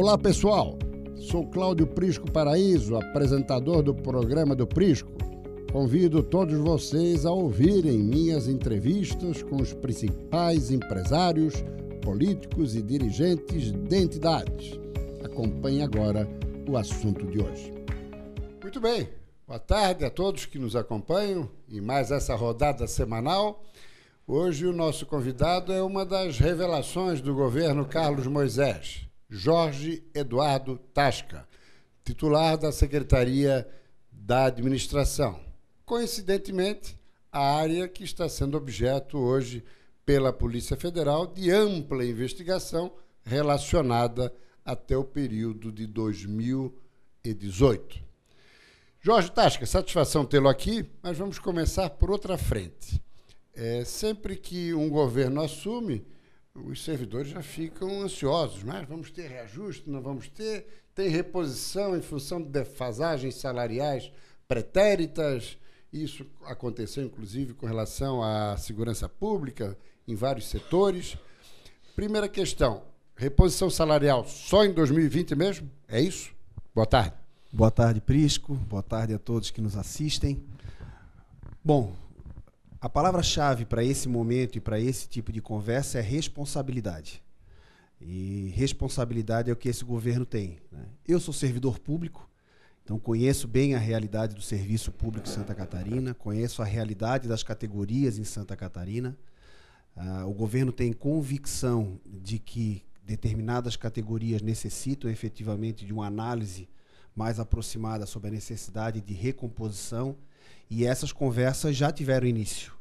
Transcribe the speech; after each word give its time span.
Olá 0.00 0.16
pessoal, 0.16 0.78
sou 1.16 1.44
Cláudio 1.50 1.84
Prisco 1.84 2.30
Paraíso, 2.30 2.94
apresentador 2.94 3.82
do 3.82 3.92
programa 3.92 4.54
do 4.54 4.64
Prisco. 4.64 5.10
Convido 5.72 6.22
todos 6.22 6.56
vocês 6.56 7.26
a 7.26 7.32
ouvirem 7.32 7.98
minhas 7.98 8.46
entrevistas 8.46 9.42
com 9.42 9.56
os 9.56 9.74
principais 9.74 10.70
empresários, 10.70 11.64
políticos 12.00 12.76
e 12.76 12.80
dirigentes 12.80 13.72
de 13.72 13.96
entidades. 13.96 14.78
Acompanhe 15.24 15.82
agora 15.82 16.28
o 16.68 16.76
assunto 16.76 17.26
de 17.26 17.42
hoje. 17.42 17.74
Muito 18.62 18.80
bem, 18.80 19.08
boa 19.48 19.58
tarde 19.58 20.04
a 20.04 20.10
todos 20.10 20.46
que 20.46 20.60
nos 20.60 20.76
acompanham 20.76 21.50
e 21.68 21.80
mais 21.80 22.12
essa 22.12 22.36
rodada 22.36 22.86
semanal. 22.86 23.64
Hoje 24.28 24.64
o 24.64 24.72
nosso 24.72 25.06
convidado 25.06 25.72
é 25.72 25.82
uma 25.82 26.06
das 26.06 26.38
revelações 26.38 27.20
do 27.20 27.34
governo 27.34 27.84
Carlos 27.84 28.28
Moisés, 28.28 29.07
Jorge 29.30 30.02
Eduardo 30.14 30.78
Tasca, 30.94 31.46
titular 32.02 32.56
da 32.56 32.72
Secretaria 32.72 33.68
da 34.10 34.46
Administração. 34.46 35.38
Coincidentemente, 35.84 36.96
a 37.30 37.56
área 37.56 37.86
que 37.86 38.04
está 38.04 38.26
sendo 38.26 38.56
objeto 38.56 39.18
hoje 39.18 39.62
pela 40.06 40.32
Polícia 40.32 40.78
Federal 40.78 41.26
de 41.26 41.50
ampla 41.50 42.02
investigação 42.04 42.90
relacionada 43.22 44.32
até 44.64 44.96
o 44.96 45.04
período 45.04 45.70
de 45.70 45.86
2018. 45.86 48.02
Jorge 48.98 49.30
Tasca, 49.30 49.66
satisfação 49.66 50.24
tê-lo 50.24 50.48
aqui, 50.48 50.88
mas 51.02 51.18
vamos 51.18 51.38
começar 51.38 51.90
por 51.90 52.10
outra 52.10 52.38
frente. 52.38 52.98
É, 53.54 53.84
sempre 53.84 54.36
que 54.36 54.72
um 54.72 54.88
governo 54.88 55.42
assume, 55.42 56.02
os 56.66 56.82
servidores 56.84 57.30
já 57.30 57.42
ficam 57.42 58.02
ansiosos, 58.02 58.62
mas 58.62 58.86
vamos 58.88 59.10
ter 59.10 59.28
reajuste, 59.28 59.88
não 59.88 60.00
vamos 60.00 60.28
ter, 60.28 60.66
tem 60.94 61.08
reposição 61.08 61.96
em 61.96 62.02
função 62.02 62.42
de 62.42 62.48
defasagens 62.48 63.36
salariais 63.36 64.10
pretéritas. 64.46 65.58
Isso 65.92 66.26
aconteceu, 66.44 67.04
inclusive, 67.04 67.54
com 67.54 67.66
relação 67.66 68.22
à 68.22 68.56
segurança 68.56 69.08
pública 69.08 69.78
em 70.06 70.14
vários 70.14 70.48
setores. 70.48 71.16
Primeira 71.94 72.28
questão: 72.28 72.82
reposição 73.14 73.70
salarial 73.70 74.26
só 74.26 74.64
em 74.64 74.72
2020 74.72 75.34
mesmo? 75.34 75.70
É 75.86 76.00
isso? 76.00 76.32
Boa 76.74 76.86
tarde. 76.86 77.14
Boa 77.52 77.70
tarde, 77.70 78.00
Prisco. 78.00 78.54
Boa 78.54 78.82
tarde 78.82 79.14
a 79.14 79.18
todos 79.18 79.50
que 79.50 79.60
nos 79.60 79.76
assistem. 79.76 80.42
Bom, 81.64 81.94
a 82.80 82.88
palavra-chave 82.88 83.64
para 83.64 83.82
esse 83.82 84.08
momento 84.08 84.56
e 84.56 84.60
para 84.60 84.78
esse 84.78 85.08
tipo 85.08 85.32
de 85.32 85.40
conversa 85.40 85.98
é 85.98 86.00
responsabilidade. 86.00 87.20
E 88.00 88.52
responsabilidade 88.54 89.50
é 89.50 89.52
o 89.52 89.56
que 89.56 89.68
esse 89.68 89.84
governo 89.84 90.24
tem. 90.24 90.58
Né? 90.70 90.84
Eu 91.06 91.18
sou 91.18 91.34
servidor 91.34 91.80
público, 91.80 92.30
então 92.84 92.96
conheço 92.96 93.48
bem 93.48 93.74
a 93.74 93.78
realidade 93.78 94.32
do 94.32 94.40
serviço 94.40 94.92
público 94.92 95.28
em 95.28 95.32
Santa 95.32 95.56
Catarina, 95.56 96.14
conheço 96.14 96.62
a 96.62 96.64
realidade 96.64 97.26
das 97.26 97.42
categorias 97.42 98.16
em 98.16 98.24
Santa 98.24 98.54
Catarina. 98.54 99.18
Uh, 99.96 100.28
o 100.28 100.32
governo 100.32 100.70
tem 100.70 100.92
convicção 100.92 102.00
de 102.06 102.38
que 102.38 102.84
determinadas 103.02 103.74
categorias 103.74 104.40
necessitam 104.40 105.10
efetivamente 105.10 105.84
de 105.84 105.92
uma 105.92 106.06
análise 106.06 106.68
mais 107.16 107.40
aproximada 107.40 108.06
sobre 108.06 108.28
a 108.28 108.32
necessidade 108.32 109.00
de 109.00 109.12
recomposição 109.12 110.16
e 110.70 110.84
essas 110.84 111.12
conversas 111.12 111.76
já 111.76 111.90
tiveram 111.90 112.26
início, 112.26 112.72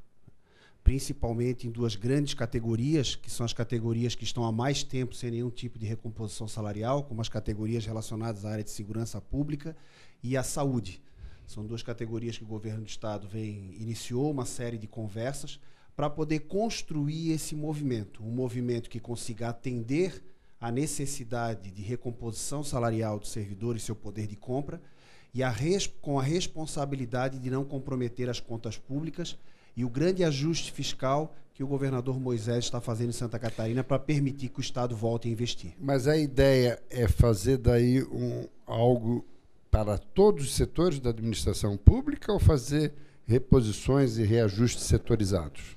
principalmente 0.83 1.67
em 1.67 1.71
duas 1.71 1.95
grandes 1.95 2.33
categorias, 2.33 3.15
que 3.15 3.29
são 3.29 3.45
as 3.45 3.53
categorias 3.53 4.15
que 4.15 4.23
estão 4.23 4.43
há 4.43 4.51
mais 4.51 4.83
tempo 4.83 5.15
sem 5.15 5.31
nenhum 5.31 5.49
tipo 5.49 5.79
de 5.79 5.85
recomposição 5.85 6.47
salarial, 6.47 7.03
como 7.03 7.21
as 7.21 7.29
categorias 7.29 7.85
relacionadas 7.85 8.45
à 8.45 8.51
área 8.51 8.63
de 8.63 8.71
segurança 8.71 9.21
pública 9.21 9.75
e 10.21 10.35
à 10.35 10.43
saúde. 10.43 11.01
São 11.45 11.65
duas 11.65 11.81
categorias 11.81 12.37
que 12.37 12.43
o 12.43 12.47
governo 12.47 12.81
do 12.81 12.87
estado 12.87 13.27
vem 13.27 13.73
iniciou 13.79 14.29
uma 14.29 14.45
série 14.45 14.77
de 14.77 14.87
conversas 14.87 15.59
para 15.95 16.09
poder 16.09 16.41
construir 16.41 17.31
esse 17.31 17.55
movimento, 17.55 18.21
um 18.21 18.31
movimento 18.31 18.89
que 18.89 18.99
consiga 18.99 19.49
atender 19.49 20.23
à 20.59 20.71
necessidade 20.71 21.71
de 21.71 21.81
recomposição 21.81 22.63
salarial 22.63 23.17
do 23.17 23.25
servidor 23.25 23.77
e 23.77 23.79
seu 23.79 23.95
poder 23.95 24.27
de 24.27 24.35
compra 24.35 24.81
e 25.33 25.43
a 25.43 25.53
com 26.01 26.19
a 26.19 26.23
responsabilidade 26.23 27.39
de 27.39 27.49
não 27.49 27.63
comprometer 27.63 28.29
as 28.29 28.39
contas 28.39 28.77
públicas 28.77 29.37
e 29.75 29.85
o 29.85 29.89
grande 29.89 30.23
ajuste 30.23 30.71
fiscal 30.71 31.35
que 31.53 31.63
o 31.63 31.67
governador 31.67 32.19
Moisés 32.19 32.65
está 32.65 32.79
fazendo 32.79 33.09
em 33.09 33.13
Santa 33.13 33.39
Catarina 33.39 33.83
para 33.83 33.97
permitir 33.97 34.49
que 34.49 34.59
o 34.59 34.61
Estado 34.61 34.95
volte 34.95 35.27
a 35.27 35.31
investir. 35.31 35.73
Mas 35.79 36.07
a 36.07 36.15
ideia 36.15 36.79
é 36.89 37.07
fazer 37.07 37.57
daí 37.57 38.03
um, 38.03 38.47
algo 38.65 39.25
para 39.71 39.97
todos 39.97 40.45
os 40.45 40.55
setores 40.55 40.99
da 40.99 41.09
administração 41.09 41.75
pública 41.75 42.31
ou 42.31 42.39
fazer 42.39 42.93
reposições 43.25 44.17
e 44.17 44.23
reajustes 44.23 44.83
setorizados? 44.83 45.75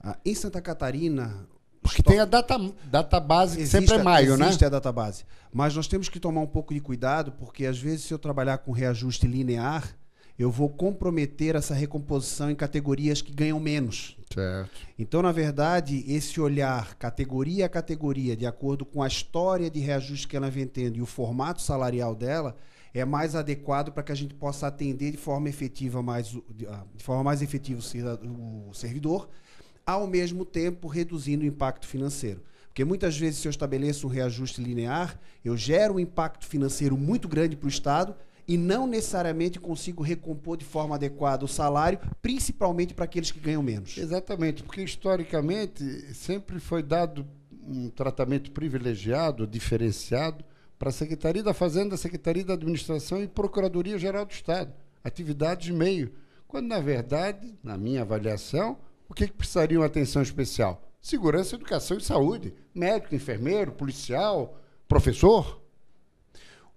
Ah, 0.00 0.16
em 0.24 0.34
Santa 0.34 0.60
Catarina, 0.62 1.46
porque 1.82 2.02
tem 2.02 2.18
a 2.18 2.24
data, 2.24 2.58
data 2.84 3.20
base 3.20 3.56
que 3.56 3.62
existe, 3.62 3.78
sempre 3.78 3.94
é 3.94 4.02
maio, 4.02 4.26
existe 4.26 4.40
né? 4.40 4.46
Existe 4.48 4.64
a 4.64 4.68
data 4.68 4.92
base. 4.92 5.24
Mas 5.52 5.74
nós 5.74 5.86
temos 5.86 6.08
que 6.08 6.20
tomar 6.20 6.40
um 6.40 6.46
pouco 6.46 6.74
de 6.74 6.80
cuidado, 6.80 7.32
porque 7.32 7.66
às 7.66 7.78
vezes 7.78 8.02
se 8.02 8.12
eu 8.12 8.18
trabalhar 8.18 8.58
com 8.58 8.72
reajuste 8.72 9.26
linear, 9.26 9.96
eu 10.38 10.50
vou 10.50 10.68
comprometer 10.68 11.56
essa 11.56 11.74
recomposição 11.74 12.50
em 12.50 12.54
categorias 12.54 13.20
que 13.20 13.32
ganham 13.32 13.58
menos. 13.58 14.16
Certo. 14.32 14.70
Então, 14.96 15.20
na 15.20 15.32
verdade, 15.32 16.04
esse 16.06 16.40
olhar 16.40 16.94
categoria 16.94 17.66
a 17.66 17.68
categoria, 17.68 18.36
de 18.36 18.46
acordo 18.46 18.84
com 18.84 19.02
a 19.02 19.08
história 19.08 19.68
de 19.68 19.80
reajuste 19.80 20.28
que 20.28 20.36
ela 20.36 20.48
vem 20.48 20.66
tendo 20.66 20.96
e 20.96 21.02
o 21.02 21.06
formato 21.06 21.60
salarial 21.60 22.14
dela, 22.14 22.56
é 22.94 23.04
mais 23.04 23.34
adequado 23.34 23.90
para 23.90 24.02
que 24.02 24.12
a 24.12 24.14
gente 24.14 24.34
possa 24.34 24.68
atender 24.68 25.10
de 25.10 25.16
forma 25.16 25.48
efetiva 25.48 26.02
mais, 26.02 26.36
ah, 26.68 26.84
de 26.94 27.02
forma 27.02 27.24
mais 27.24 27.42
efetiva 27.42 27.80
o 27.80 28.74
servidor 28.74 29.28
ao 29.88 30.06
mesmo 30.06 30.44
tempo 30.44 30.86
reduzindo 30.86 31.44
o 31.44 31.46
impacto 31.46 31.86
financeiro. 31.86 32.42
Porque 32.66 32.84
muitas 32.84 33.16
vezes, 33.16 33.40
se 33.40 33.48
eu 33.48 33.50
estabeleço 33.50 34.06
um 34.06 34.10
reajuste 34.10 34.60
linear, 34.60 35.18
eu 35.42 35.56
gero 35.56 35.94
um 35.94 35.98
impacto 35.98 36.46
financeiro 36.46 36.94
muito 36.94 37.26
grande 37.26 37.56
para 37.56 37.64
o 37.64 37.70
Estado 37.70 38.14
e 38.46 38.58
não 38.58 38.86
necessariamente 38.86 39.58
consigo 39.58 40.02
recompor 40.02 40.58
de 40.58 40.64
forma 40.66 40.94
adequada 40.94 41.46
o 41.46 41.48
salário, 41.48 41.98
principalmente 42.20 42.92
para 42.92 43.06
aqueles 43.06 43.30
que 43.30 43.40
ganham 43.40 43.62
menos. 43.62 43.96
Exatamente, 43.96 44.62
porque 44.62 44.82
historicamente 44.82 45.82
sempre 46.14 46.60
foi 46.60 46.82
dado 46.82 47.26
um 47.66 47.88
tratamento 47.88 48.50
privilegiado, 48.50 49.46
diferenciado, 49.46 50.44
para 50.78 50.90
a 50.90 50.92
Secretaria 50.92 51.42
da 51.42 51.54
Fazenda, 51.54 51.94
a 51.94 51.98
Secretaria 51.98 52.44
da 52.44 52.52
Administração 52.52 53.22
e 53.22 53.26
Procuradoria 53.26 53.98
Geral 53.98 54.26
do 54.26 54.32
Estado, 54.32 54.70
atividades 55.02 55.64
de 55.64 55.72
meio. 55.72 56.12
Quando, 56.46 56.66
na 56.66 56.78
verdade, 56.78 57.54
na 57.62 57.76
minha 57.78 58.02
avaliação, 58.02 58.78
o 59.08 59.14
que, 59.14 59.26
que 59.26 59.32
precisariam 59.32 59.82
atenção 59.82 60.22
especial? 60.22 60.82
Segurança, 61.00 61.54
educação 61.54 61.96
e 61.96 62.02
saúde. 62.02 62.54
Médico, 62.74 63.14
enfermeiro, 63.14 63.72
policial, 63.72 64.58
professor. 64.86 65.60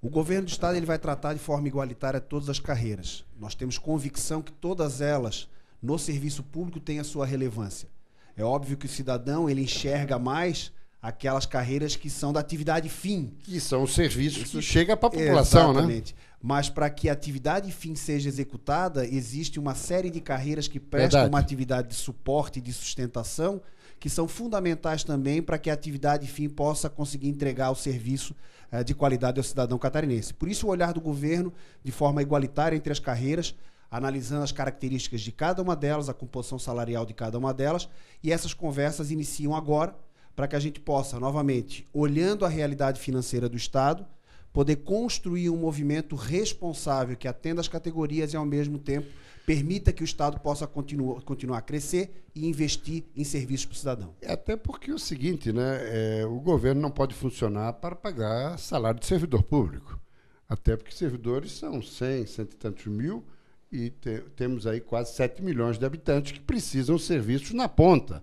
O 0.02 0.10
governo 0.10 0.46
do 0.46 0.50
estado 0.50 0.76
ele 0.76 0.86
vai 0.86 0.98
tratar 0.98 1.34
de 1.34 1.40
forma 1.40 1.68
igualitária 1.68 2.20
todas 2.20 2.50
as 2.50 2.60
carreiras. 2.60 3.26
Nós 3.38 3.54
temos 3.54 3.78
convicção 3.78 4.42
que 4.42 4.52
todas 4.52 5.02
elas 5.02 5.48
no 5.82 5.98
serviço 6.00 6.44
público 6.44 6.80
têm 6.80 7.00
a 7.00 7.04
sua 7.04 7.26
relevância. 7.26 7.90
É 8.36 8.44
óbvio 8.44 8.78
que 8.78 8.86
o 8.86 8.90
cidadão 8.90 9.50
ele 9.50 9.62
enxerga 9.62 10.18
mais 10.18 10.72
aquelas 11.02 11.46
carreiras 11.46 11.96
que 11.96 12.10
são 12.10 12.32
da 12.32 12.40
atividade 12.40 12.88
fim. 12.88 13.34
Que 13.40 13.60
são 13.60 13.84
os 13.84 13.94
serviços 13.94 14.44
Isso, 14.44 14.58
que 14.58 14.64
chegam 14.64 14.96
para 14.96 15.08
a 15.08 15.12
população, 15.12 15.74
né? 15.74 15.80
exatamente. 15.80 16.14
né? 16.14 16.20
Mas 16.42 16.70
para 16.70 16.90
que 16.90 17.08
a 17.08 17.14
atividade 17.14 17.72
fim 17.72 17.96
seja 17.96 18.28
executada, 18.28 19.06
existe 19.06 19.60
uma 19.60 19.76
série 19.76 20.10
de 20.10 20.20
carreiras 20.20 20.68
que 20.68 20.80
prestam 20.80 21.20
Verdade. 21.20 21.30
uma 21.30 21.40
atividade 21.40 21.90
de 21.90 21.96
suporte 21.96 22.60
e 22.60 22.62
de 22.62 22.74
sustentação 22.74 23.62
que 24.02 24.10
são 24.10 24.28
fundamentais 24.28 25.04
também 25.04 25.44
para 25.44 25.60
que 25.60 25.70
a 25.70 25.74
atividade 25.76 26.26
fim 26.26 26.50
possa 26.50 26.90
conseguir 26.90 27.28
entregar 27.28 27.70
o 27.70 27.76
serviço 27.76 28.36
eh, 28.72 28.84
de 28.84 28.96
qualidade 28.96 29.40
ao 29.40 29.44
cidadão 29.44 29.78
catarinense. 29.78 30.34
Por 30.34 30.50
isso, 30.50 30.66
o 30.66 30.72
olhar 30.72 30.92
do 30.92 31.00
governo, 31.00 31.54
de 31.84 31.92
forma 31.92 32.20
igualitária 32.20 32.76
entre 32.76 32.92
as 32.92 32.98
carreiras, 32.98 33.54
analisando 33.92 34.44
as 34.44 34.52
características 34.52 35.22
de 35.22 35.32
cada 35.32 35.62
uma 35.62 35.76
delas, 35.76 36.10
a 36.10 36.16
composição 36.16 36.58
salarial 36.58 37.06
de 37.06 37.14
cada 37.14 37.38
uma 37.38 37.54
delas, 37.54 37.88
e 38.24 38.32
essas 38.32 38.56
conversas 38.56 39.12
iniciam 39.12 39.56
agora 39.56 39.96
para 40.36 40.48
que 40.48 40.56
a 40.56 40.60
gente 40.60 40.80
possa, 40.80 41.20
novamente, 41.20 41.88
olhando 41.94 42.44
a 42.44 42.50
realidade 42.50 43.00
financeira 43.00 43.48
do 43.48 43.56
Estado, 43.56 44.04
poder 44.54 44.78
construir 44.78 45.50
um 45.50 45.58
movimento 45.58 46.16
responsável 46.16 47.16
que 47.16 47.28
atenda 47.28 47.62
as 47.62 47.68
categorias 47.68 48.34
e, 48.34 48.38
ao 48.38 48.46
mesmo 48.46 48.78
tempo, 48.78 49.08
permita 49.46 49.92
que 49.92 50.04
o 50.04 50.06
Estado 50.06 50.40
possa 50.40 50.68
continuar, 50.68 51.22
continuar 51.22 51.58
a 51.58 51.62
crescer 51.62 52.26
e 52.36 52.48
investir 52.48 53.04
em 53.16 53.24
serviços 53.24 53.66
para 53.66 53.74
o 53.74 53.78
cidadão. 53.78 54.16
É 54.22 54.34
até 54.34 54.56
porque 54.56 54.92
é 54.92 54.94
o 54.94 55.00
seguinte, 55.00 55.52
né, 55.52 55.80
é, 56.22 56.26
o 56.26 56.40
governo 56.40 56.82
não 56.82 56.92
pode 56.92 57.14
funcionar 57.14 57.74
para 57.74 57.96
pagar 57.96 58.58
salário 58.58 59.00
de 59.00 59.06
servidor 59.06 59.44
público. 59.44 60.00
Até 60.48 60.76
porque 60.76 60.94
servidores 60.94 61.54
são 61.54 61.82
100, 61.82 62.26
cento 62.28 62.54
e 62.54 62.58
tantos 62.58 62.86
mil, 62.88 63.24
e 63.72 63.90
te, 63.90 64.20
temos 64.36 64.68
aí 64.68 64.82
quase 64.82 65.14
7 65.14 65.42
milhões 65.42 65.78
de 65.78 65.86
habitantes 65.86 66.34
que 66.34 66.42
precisam 66.42 66.98
de 66.98 67.04
serviços 67.04 67.54
na 67.54 67.70
ponta. 67.70 68.22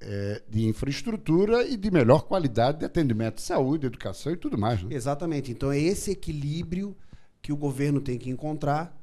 É, 0.00 0.42
de 0.48 0.66
infraestrutura 0.66 1.66
e 1.66 1.76
de 1.76 1.90
melhor 1.90 2.22
qualidade 2.22 2.78
de 2.78 2.84
atendimento 2.84 3.36
de 3.36 3.42
saúde, 3.42 3.86
educação 3.86 4.32
e 4.32 4.36
tudo 4.36 4.58
mais. 4.58 4.82
Né? 4.82 4.94
Exatamente. 4.94 5.50
Então 5.50 5.70
é 5.70 5.78
esse 5.78 6.10
equilíbrio 6.10 6.96
que 7.40 7.52
o 7.52 7.56
governo 7.56 8.00
tem 8.00 8.18
que 8.18 8.30
encontrar 8.30 8.96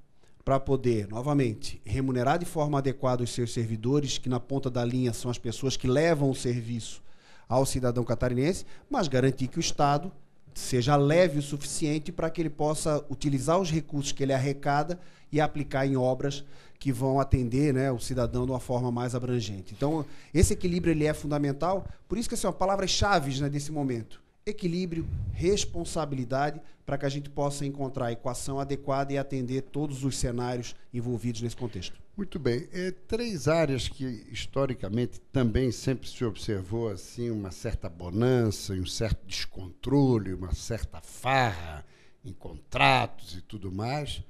para 0.44 0.60
poder, 0.60 1.08
novamente, 1.08 1.82
remunerar 1.84 2.38
de 2.38 2.46
forma 2.46 2.78
adequada 2.78 3.24
os 3.24 3.32
seus 3.32 3.52
servidores, 3.52 4.20
que 4.20 4.30
na 4.30 4.40
ponta 4.40 4.70
da 4.70 4.86
linha 4.86 5.12
são 5.12 5.32
as 5.32 5.40
pessoas 5.40 5.76
que 5.76 5.88
levam 5.88 6.30
o 6.30 6.36
serviço 6.36 7.02
ao 7.50 7.66
cidadão 7.66 8.04
catarinense, 8.04 8.66
mas 8.90 9.08
garantir 9.08 9.48
que 9.48 9.58
o 9.58 9.60
Estado 9.60 10.12
seja 10.54 10.96
leve 10.96 11.40
o 11.40 11.42
suficiente 11.42 12.12
para 12.12 12.30
que 12.30 12.42
ele 12.42 12.50
possa 12.50 13.04
utilizar 13.10 13.60
os 13.60 13.72
recursos 13.72 14.12
que 14.12 14.24
ele 14.24 14.34
arrecada 14.34 15.00
e 15.36 15.42
aplicar 15.42 15.86
em 15.86 15.98
obras 15.98 16.46
que 16.80 16.94
vão 16.94 17.20
atender 17.20 17.74
né, 17.74 17.92
o 17.92 18.00
cidadão 18.00 18.46
de 18.46 18.52
uma 18.52 18.60
forma 18.60 18.90
mais 18.90 19.14
abrangente. 19.14 19.74
Então, 19.74 20.06
esse 20.34 20.54
equilíbrio 20.54 20.92
ele 20.92 21.06
é 21.06 21.14
fundamental, 21.14 21.86
por 22.08 22.18
isso 22.18 22.30
que 22.30 22.38
são 22.38 22.50
assim, 22.50 22.60
palavras-chave 22.60 23.42
né, 23.42 23.50
desse 23.50 23.70
momento. 23.70 24.22
Equilíbrio, 24.46 25.06
responsabilidade, 25.34 26.62
para 26.86 26.98
que 26.98 27.06
a 27.06 27.10
gente 27.10 27.30
possa 27.30 27.66
encontrar 27.66 28.08
a 28.08 28.12
equação 28.14 28.60
adequada 28.60 29.12
e 29.12 29.18
atender 29.18 29.64
todos 29.64 30.06
os 30.06 30.18
cenários 30.18 30.74
envolvidos 30.94 31.42
nesse 31.42 31.58
contexto. 31.58 32.00
Muito 32.16 32.40
bem. 32.40 32.70
É, 32.72 32.92
três 32.92 33.50
áreas 33.50 33.90
que, 33.90 34.26
historicamente, 34.32 35.20
também 35.34 35.72
sempre 35.72 36.08
se 36.08 36.24
observou 36.24 36.90
assim 36.90 37.30
uma 37.30 37.52
certa 37.52 37.90
bonança, 37.90 38.74
um 38.74 38.86
certo 38.86 39.26
descontrole, 39.26 40.34
uma 40.34 40.54
certa 40.54 41.02
farra 41.02 41.84
em 42.24 42.32
contratos 42.32 43.36
e 43.36 43.42
tudo 43.42 43.70
mais 43.70 44.24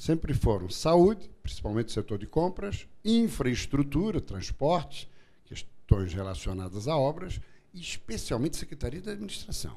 sempre 0.00 0.32
foram 0.32 0.70
saúde, 0.70 1.30
principalmente 1.42 1.88
o 1.88 1.92
setor 1.92 2.16
de 2.16 2.26
compras, 2.26 2.88
infraestrutura, 3.04 4.18
transportes, 4.18 5.06
questões 5.44 6.14
relacionadas 6.14 6.88
a 6.88 6.96
obras, 6.96 7.38
e 7.74 7.80
especialmente 7.80 8.56
Secretaria 8.56 9.02
da 9.02 9.12
Administração. 9.12 9.76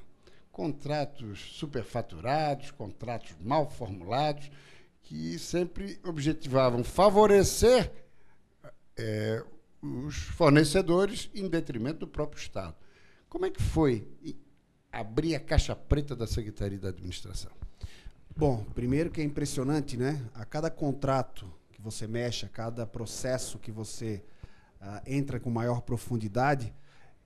Contratos 0.50 1.58
superfaturados, 1.58 2.72
contratos 2.72 3.36
mal 3.42 3.70
formulados, 3.70 4.50
que 5.02 5.38
sempre 5.38 6.00
objetivavam 6.06 6.86
favorecer 6.86 7.92
é, 8.96 9.44
os 9.82 10.16
fornecedores 10.16 11.30
em 11.36 11.50
detrimento 11.50 12.00
do 12.00 12.08
próprio 12.08 12.40
Estado. 12.40 12.78
Como 13.28 13.46
é 13.46 13.52
que 13.52 13.62
foi 13.62 14.08
abrir 14.90 15.36
a 15.36 15.40
caixa 15.42 15.76
preta 15.76 16.16
da 16.16 16.26
Secretaria 16.26 16.80
da 16.80 16.88
Administração? 16.88 17.52
Bom, 18.36 18.66
primeiro 18.74 19.12
que 19.12 19.22
é 19.22 19.24
impressionante, 19.24 19.96
né? 19.96 20.20
A 20.34 20.44
cada 20.44 20.70
contrato 20.70 21.46
que 21.72 21.80
você 21.80 22.08
mexe, 22.08 22.46
a 22.46 22.50
cada 22.50 22.86
processo 22.86 23.60
que 23.60 23.72
você 23.72 24.24
uh, 24.82 25.00
entra 25.06 25.40
com 25.40 25.52
maior 25.52 25.82
profundidade, 25.82 26.74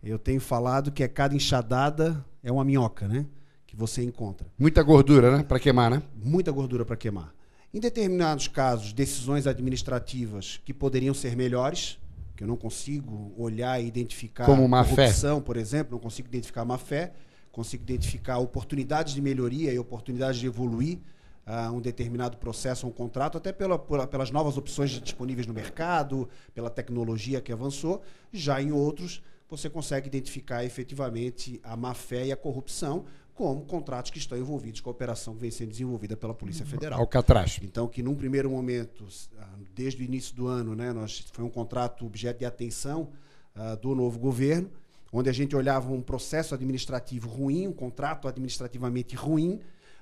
eu 0.04 0.20
tenho 0.20 0.42
falado 0.42 0.92
que 0.92 1.04
a 1.04 1.08
cada 1.08 1.34
enxadada 1.34 2.26
é 2.44 2.52
uma 2.52 2.66
minhoca, 2.66 3.08
né? 3.08 3.26
Que 3.66 3.76
você 3.76 4.04
encontra. 4.04 4.48
Muita 4.60 4.84
gordura, 4.84 5.38
né? 5.38 5.44
Para 5.44 5.60
queimar, 5.60 5.90
né? 5.90 6.04
Muita 6.14 6.52
gordura 6.52 6.84
para 6.84 6.98
queimar. 6.98 7.34
Em 7.74 7.80
determinados 7.80 8.50
casos, 8.50 8.92
decisões 8.92 9.48
administrativas 9.48 10.60
que 10.66 10.74
poderiam 10.74 11.14
ser 11.14 11.38
melhores, 11.38 11.98
que 12.36 12.44
eu 12.44 12.48
não 12.48 12.58
consigo 12.58 13.34
olhar 13.38 13.82
e 13.82 13.88
identificar 13.88 14.46
Como 14.46 14.68
má 14.68 14.84
corrupção, 14.84 15.38
fé. 15.40 15.46
por 15.46 15.58
exemplo, 15.58 15.94
não 15.94 16.00
consigo 16.00 16.28
identificar 16.28 16.66
má 16.66 16.78
fé 16.78 17.14
consigo 17.58 17.82
identificar 17.82 18.38
oportunidades 18.38 19.16
de 19.16 19.22
melhoria 19.22 19.74
e 19.74 19.80
oportunidades 19.80 20.40
de 20.40 20.46
evoluir 20.46 21.00
uh, 21.48 21.74
um 21.74 21.82
determinado 21.82 22.38
processo 22.38 22.86
ou 22.86 22.92
um 22.92 22.96
contrato, 22.96 23.36
até 23.36 23.52
pela, 23.52 23.80
pela, 23.80 24.06
pelas 24.06 24.30
novas 24.30 24.58
opções 24.58 24.92
disponíveis 24.92 25.48
no 25.48 25.56
mercado, 25.56 26.30
pela 26.54 26.70
tecnologia 26.70 27.42
que 27.42 27.52
avançou. 27.52 28.04
Já 28.32 28.62
em 28.62 28.72
outros, 28.72 29.24
você 29.50 29.72
consegue 29.72 30.06
identificar 30.06 30.64
efetivamente 30.64 31.60
a 31.64 31.76
má-fé 31.76 32.28
e 32.28 32.32
a 32.32 32.38
corrupção 32.38 33.06
como 33.34 33.66
contratos 33.66 34.12
que 34.12 34.20
estão 34.20 34.38
envolvidos 34.38 34.80
com 34.80 34.92
a 34.92 34.92
operação 34.92 35.34
que 35.34 35.42
vem 35.42 35.50
sendo 35.50 35.70
desenvolvida 35.70 36.16
pela 36.16 36.36
Polícia 36.36 36.66
Federal. 36.66 37.00
Alcatraz. 37.00 37.60
Então, 37.64 37.88
que 37.88 38.04
num 38.04 38.14
primeiro 38.14 38.52
momento, 38.52 39.08
ah, 39.40 39.50
desde 39.74 40.04
o 40.04 40.06
início 40.06 40.36
do 40.36 40.46
ano, 40.46 40.76
né, 40.76 40.94
nós, 40.94 41.26
foi 41.34 41.44
um 41.44 41.50
contrato 41.50 42.06
objeto 42.06 42.38
de 42.38 42.46
atenção 42.46 43.10
uh, 43.56 43.78
do 43.78 43.96
novo 43.96 44.20
governo, 44.20 44.70
onde 45.12 45.30
a 45.30 45.34
gente 45.34 45.56
olhava 45.56 45.92
um 45.92 46.02
processo 46.02 46.54
administrativo 46.54 47.28
ruim, 47.30 47.68
um 47.68 47.74
contrato 47.74 48.28
administrativamente 48.28 49.16
ruim, 49.16 49.60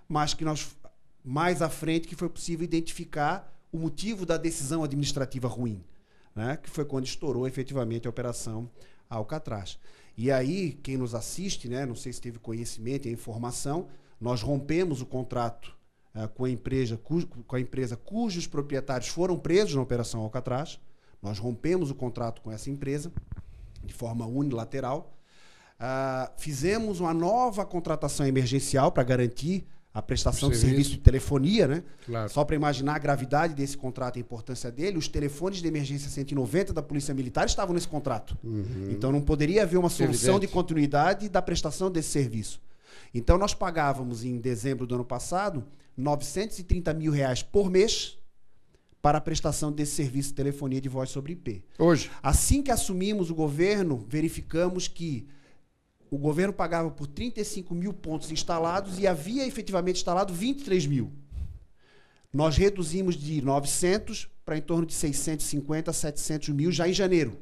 mas 0.07 0.33
que 0.33 0.45
nós 0.45 0.75
mais 1.23 1.61
à 1.61 1.69
frente 1.69 2.07
que 2.07 2.15
foi 2.15 2.29
possível 2.29 2.63
identificar 2.63 3.51
o 3.71 3.77
motivo 3.77 4.25
da 4.25 4.37
decisão 4.37 4.83
administrativa 4.83 5.47
ruim, 5.47 5.83
né? 6.35 6.57
que 6.57 6.69
foi 6.69 6.85
quando 6.85 7.05
estourou 7.05 7.47
efetivamente 7.47 8.07
a 8.07 8.09
operação 8.09 8.69
Alcatraz. 9.09 9.79
E 10.17 10.31
aí, 10.31 10.71
quem 10.71 10.97
nos 10.97 11.13
assiste, 11.13 11.67
né, 11.67 11.85
não 11.85 11.95
sei 11.95 12.13
se 12.13 12.21
teve 12.21 12.39
conhecimento 12.39 13.07
e 13.07 13.11
informação, 13.11 13.87
nós 14.19 14.41
rompemos 14.41 15.01
o 15.01 15.05
contrato 15.05 15.75
uh, 16.15 16.27
com, 16.29 16.45
a 16.45 16.49
empresa, 16.49 16.95
cu, 16.97 17.25
com 17.27 17.55
a 17.55 17.59
empresa 17.59 17.97
cujos 17.97 18.47
proprietários 18.47 19.09
foram 19.09 19.37
presos 19.37 19.75
na 19.75 19.81
operação 19.81 20.21
Alcatraz. 20.21 20.79
Nós 21.21 21.37
rompemos 21.37 21.91
o 21.91 21.95
contrato 21.95 22.41
com 22.41 22.51
essa 22.51 22.69
empresa 22.69 23.11
de 23.85 23.93
forma 23.93 24.25
unilateral. 24.25 25.17
Uh, 25.79 26.31
fizemos 26.37 26.99
uma 26.99 27.13
nova 27.13 27.65
contratação 27.65 28.25
emergencial 28.25 28.91
para 28.91 29.03
garantir 29.03 29.67
a 29.95 30.01
prestação 30.01 30.49
de 30.49 30.57
serviço 30.57 30.91
de 30.91 30.97
telefonia, 30.97 31.69
né? 31.69 31.83
Claro. 32.05 32.29
Só 32.29 32.43
para 32.43 32.53
imaginar 32.53 32.95
a 32.95 32.99
gravidade 32.99 33.53
desse 33.53 33.77
contrato 33.77 34.17
e 34.17 34.19
a 34.19 34.21
importância 34.21 34.69
dele, 34.69 34.97
os 34.97 35.07
telefones 35.07 35.61
de 35.61 35.67
emergência 35.69 36.09
190 36.09 36.73
da 36.73 36.83
Polícia 36.83 37.13
Militar 37.13 37.45
estavam 37.45 37.73
nesse 37.73 37.87
contrato. 37.87 38.37
Uhum. 38.43 38.89
Então 38.89 39.09
não 39.09 39.21
poderia 39.21 39.63
haver 39.63 39.77
uma 39.77 39.89
solução 39.89 40.33
Evidente. 40.33 40.49
de 40.49 40.53
continuidade 40.53 41.29
da 41.29 41.41
prestação 41.41 41.89
desse 41.89 42.09
serviço. 42.09 42.61
Então 43.13 43.37
nós 43.37 43.53
pagávamos 43.53 44.25
em 44.25 44.37
dezembro 44.37 44.85
do 44.85 44.95
ano 44.95 45.05
passado 45.05 45.63
930 45.95 46.93
mil 46.93 47.13
reais 47.13 47.41
por 47.41 47.69
mês 47.69 48.17
para 49.05 49.19
a 49.19 49.21
prestação 49.21 49.71
desse 49.71 49.91
serviço 49.91 50.29
de 50.29 50.33
telefonia 50.33 50.81
de 50.81 50.89
voz 50.89 51.11
sobre 51.11 51.33
IP. 51.33 51.63
Hoje. 51.77 52.09
Assim 52.23 52.63
que 52.63 52.71
assumimos 52.71 53.29
o 53.29 53.35
governo, 53.35 54.03
verificamos 54.09 54.87
que 54.87 55.27
o 56.09 56.17
governo 56.17 56.51
pagava 56.51 56.89
por 56.89 57.05
35 57.05 57.75
mil 57.75 57.93
pontos 57.93 58.31
instalados 58.31 58.97
e 58.97 59.05
havia 59.05 59.45
efetivamente 59.45 59.97
instalado 59.97 60.33
23 60.33 60.87
mil. 60.87 61.11
Nós 62.33 62.57
reduzimos 62.57 63.15
de 63.15 63.43
900 63.43 64.27
para 64.43 64.57
em 64.57 64.61
torno 64.61 64.87
de 64.87 64.95
650, 64.95 65.93
700 65.93 66.49
mil 66.49 66.71
já 66.71 66.89
em 66.89 66.93
janeiro. 66.93 67.37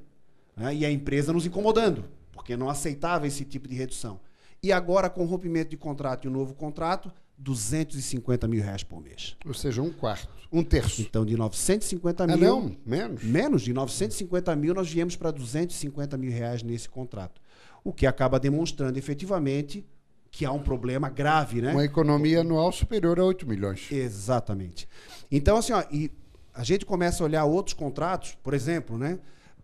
Né? 0.57 0.75
E 0.75 0.86
a 0.86 0.92
empresa 0.92 1.31
nos 1.31 1.45
incomodando, 1.45 2.04
porque 2.33 2.57
não 2.57 2.69
aceitava 2.69 3.25
esse 3.25 3.45
tipo 3.45 3.69
de 3.69 3.75
redução. 3.75 4.19
E 4.62 4.74
agora, 4.74 5.10
com 5.10 5.24
o 5.24 5.27
rompimento 5.27 5.69
de 5.69 5.77
contrato 5.77 6.25
e 6.25 6.27
o 6.27 6.31
novo 6.31 6.56
contrato, 6.56 7.10
250 7.43 8.47
mil 8.47 8.63
reais 8.63 8.83
por 8.83 9.01
mês. 9.01 9.35
Ou 9.45 9.53
seja, 9.53 9.81
um 9.81 9.91
quarto, 9.91 10.29
um 10.51 10.63
terço. 10.63 11.01
Então, 11.01 11.25
de 11.25 11.35
950 11.35 12.23
Ah, 12.23 12.27
mil. 12.27 12.38
não, 12.38 12.77
menos. 12.85 13.23
Menos 13.23 13.62
de 13.62 13.73
950 13.73 14.55
mil, 14.55 14.73
nós 14.73 14.89
viemos 14.89 15.15
para 15.15 15.29
250 15.31 16.17
mil 16.17 16.31
reais 16.31 16.63
nesse 16.63 16.88
contrato. 16.89 17.41
O 17.83 17.91
que 17.91 18.07
acaba 18.07 18.39
demonstrando 18.39 18.97
efetivamente 18.97 19.85
que 20.31 20.45
há 20.45 20.51
um 20.51 20.63
problema 20.63 21.09
grave, 21.09 21.62
né? 21.62 21.71
Uma 21.73 21.85
economia 21.85 22.41
anual 22.41 22.71
superior 22.71 23.19
a 23.19 23.25
8 23.25 23.47
milhões. 23.47 23.91
Exatamente. 23.91 24.88
Então, 25.29 25.57
assim, 25.57 25.73
ó, 25.73 25.83
e 25.91 26.09
a 26.53 26.63
gente 26.63 26.85
começa 26.85 27.23
a 27.23 27.25
olhar 27.25 27.43
outros 27.45 27.73
contratos, 27.73 28.35
por 28.41 28.53
exemplo, 28.53 28.97
né? 28.97 29.19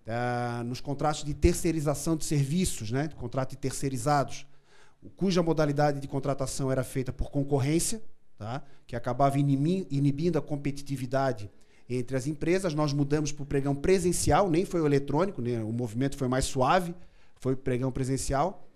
Ah, 0.08 0.64
nos 0.66 0.82
contratos 0.82 1.24
de 1.24 1.34
terceirização 1.34 2.16
de 2.16 2.26
serviços, 2.26 2.92
né? 2.92 3.10
Contratos 3.16 3.56
terceirizados, 3.60 4.46
cuja 5.16 5.42
modalidade 5.42 6.00
de 6.00 6.08
contratação 6.08 6.72
era 6.72 6.84
feita 6.84 7.14
por 7.14 7.32
concorrência, 7.32 8.02
tá? 8.38 8.64
que 8.86 8.96
acabava 8.96 9.38
inibindo 9.40 10.38
a 10.38 10.42
competitividade 10.42 11.50
entre 11.90 12.16
as 12.18 12.28
empresas. 12.28 12.74
Nós 12.74 12.94
mudamos 12.94 13.32
para 13.32 13.44
o 13.44 13.46
pregão 13.46 13.76
presencial, 13.76 14.50
nem 14.50 14.66
foi 14.66 14.82
o 14.82 14.86
eletrônico, 14.86 15.42
né? 15.42 15.62
o 15.64 15.72
movimento 15.72 16.18
foi 16.18 16.28
mais 16.28 16.46
suave, 16.46 16.94
foi 17.36 17.54
o 17.54 17.58
pregão 17.58 17.92
presencial. 17.92 18.68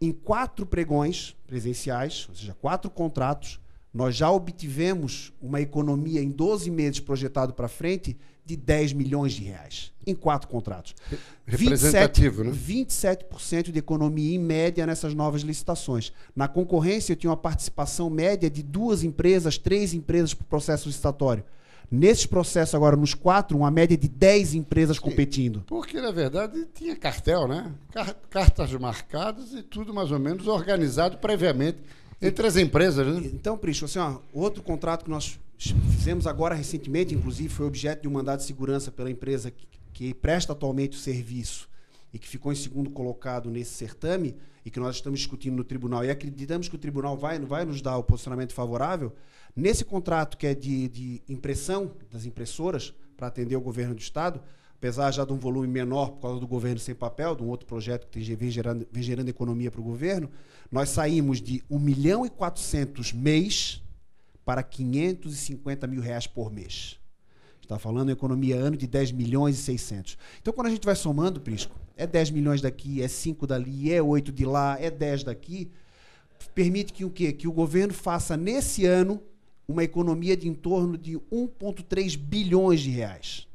Em 0.00 0.12
quatro 0.12 0.66
pregões 0.66 1.34
presenciais, 1.46 2.26
ou 2.28 2.34
seja, 2.34 2.54
quatro 2.54 2.90
contratos, 2.90 3.58
nós 3.92 4.14
já 4.14 4.30
obtivemos 4.30 5.32
uma 5.40 5.60
economia 5.60 6.20
em 6.20 6.30
12 6.30 6.70
meses 6.70 7.00
projetado 7.00 7.54
para 7.54 7.66
frente 7.66 8.16
de 8.46 8.56
10 8.56 8.92
milhões 8.92 9.32
de 9.32 9.42
reais. 9.44 9.92
Em 10.06 10.14
quatro 10.14 10.46
contratos. 10.48 10.94
Representativo, 11.44 12.44
27, 12.44 13.24
né? 13.24 13.28
27% 13.30 13.72
de 13.72 13.78
economia 13.78 14.34
em 14.36 14.38
média 14.38 14.86
nessas 14.86 15.14
novas 15.14 15.42
licitações. 15.42 16.12
Na 16.34 16.46
concorrência, 16.46 17.12
eu 17.12 17.16
tinha 17.16 17.30
uma 17.30 17.36
participação 17.36 18.08
média 18.08 18.48
de 18.48 18.62
duas 18.62 19.02
empresas, 19.02 19.58
três 19.58 19.92
empresas 19.92 20.32
por 20.32 20.44
processo 20.44 20.88
licitatório. 20.88 21.42
Nesses 21.90 22.26
processos, 22.26 22.74
agora, 22.74 22.96
nos 22.96 23.14
quatro, 23.14 23.56
uma 23.58 23.70
média 23.70 23.96
de 23.96 24.08
10 24.08 24.54
empresas 24.54 24.98
competindo. 24.98 25.62
Porque, 25.66 26.00
na 26.00 26.10
verdade, 26.10 26.66
tinha 26.74 26.96
cartel, 26.96 27.46
né? 27.46 27.72
Car- 27.92 28.16
Cartas 28.28 28.72
marcadas 28.72 29.52
e 29.52 29.62
tudo 29.62 29.94
mais 29.94 30.10
ou 30.10 30.18
menos 30.18 30.48
organizado 30.48 31.18
previamente 31.18 31.78
entre 32.20 32.46
as 32.46 32.56
empresas, 32.56 33.06
né? 33.06 33.30
Então, 33.32 33.56
Prisco, 33.58 33.84
assim, 33.84 33.98
ó, 33.98 34.18
outro 34.32 34.62
contrato 34.62 35.04
que 35.04 35.10
nós 35.10 35.38
fizemos 35.58 36.26
agora 36.26 36.54
recentemente, 36.54 37.14
inclusive, 37.14 37.48
foi 37.48 37.66
objeto 37.66 38.02
de 38.02 38.08
um 38.08 38.12
mandado 38.12 38.38
de 38.38 38.44
segurança 38.44 38.90
pela 38.90 39.10
empresa 39.10 39.50
que, 39.50 39.66
que 39.92 40.14
presta 40.14 40.52
atualmente 40.52 40.96
o 40.96 41.00
serviço 41.00 41.68
e 42.12 42.18
que 42.18 42.28
ficou 42.28 42.52
em 42.52 42.56
segundo 42.56 42.90
colocado 42.90 43.50
nesse 43.50 43.72
certame 43.72 44.36
e 44.64 44.70
que 44.70 44.80
nós 44.80 44.96
estamos 44.96 45.20
discutindo 45.20 45.56
no 45.56 45.64
tribunal 45.64 46.04
e 46.04 46.10
acreditamos 46.10 46.68
que 46.68 46.74
o 46.74 46.78
tribunal 46.78 47.16
vai, 47.16 47.38
vai 47.38 47.64
nos 47.64 47.80
dar 47.80 47.96
o 47.96 48.02
posicionamento 48.02 48.52
favorável, 48.52 49.12
nesse 49.54 49.84
contrato 49.84 50.36
que 50.36 50.46
é 50.46 50.54
de, 50.54 50.88
de 50.88 51.22
impressão 51.28 51.92
das 52.10 52.24
impressoras 52.24 52.92
para 53.16 53.28
atender 53.28 53.56
o 53.56 53.60
governo 53.60 53.94
do 53.94 54.00
Estado, 54.00 54.40
apesar 54.76 55.10
já 55.10 55.24
de 55.24 55.32
um 55.32 55.38
volume 55.38 55.66
menor 55.66 56.10
por 56.10 56.20
causa 56.20 56.40
do 56.40 56.46
governo 56.46 56.78
sem 56.78 56.94
papel, 56.94 57.34
de 57.34 57.42
um 57.42 57.48
outro 57.48 57.66
projeto 57.66 58.06
que 58.08 58.20
vem 58.34 58.50
gerando, 58.50 58.86
vem 58.92 59.02
gerando 59.02 59.28
economia 59.28 59.70
para 59.70 59.80
o 59.80 59.84
governo, 59.84 60.30
nós 60.70 60.90
saímos 60.90 61.40
de 61.40 61.62
1 61.70 61.78
milhão 61.78 62.26
e 62.26 62.30
400 62.30 63.12
mês 63.12 63.82
para 64.44 64.62
550 64.62 65.86
mil 65.86 66.00
reais 66.00 66.26
por 66.26 66.52
mês. 66.52 66.98
Está 67.62 67.78
falando 67.78 68.10
economia 68.10 68.54
ano 68.56 68.76
de 68.76 68.86
10 68.86 69.10
milhões 69.12 69.58
e 69.58 69.62
600. 69.62 70.16
Então, 70.40 70.52
quando 70.52 70.68
a 70.68 70.70
gente 70.70 70.84
vai 70.84 70.94
somando, 70.94 71.40
Prisco, 71.40 71.74
é 71.96 72.06
10 72.06 72.30
milhões 72.30 72.60
daqui, 72.60 73.02
é 73.02 73.08
5 73.08 73.46
dali, 73.46 73.92
é 73.92 74.00
8 74.00 74.30
de 74.30 74.44
lá, 74.44 74.78
é 74.80 74.88
10 74.88 75.24
daqui, 75.24 75.72
permite 76.54 76.92
que 76.92 77.04
o 77.04 77.10
quê? 77.10 77.32
Que 77.32 77.48
o 77.48 77.52
governo 77.52 77.92
faça 77.92 78.36
nesse 78.36 78.84
ano 78.84 79.20
uma 79.66 79.82
economia 79.82 80.36
de 80.36 80.46
em 80.48 80.54
torno 80.54 80.96
de 80.96 81.18
1,3 81.32 82.16
bilhões 82.16 82.80
de 82.80 82.90
reais. 82.90 83.45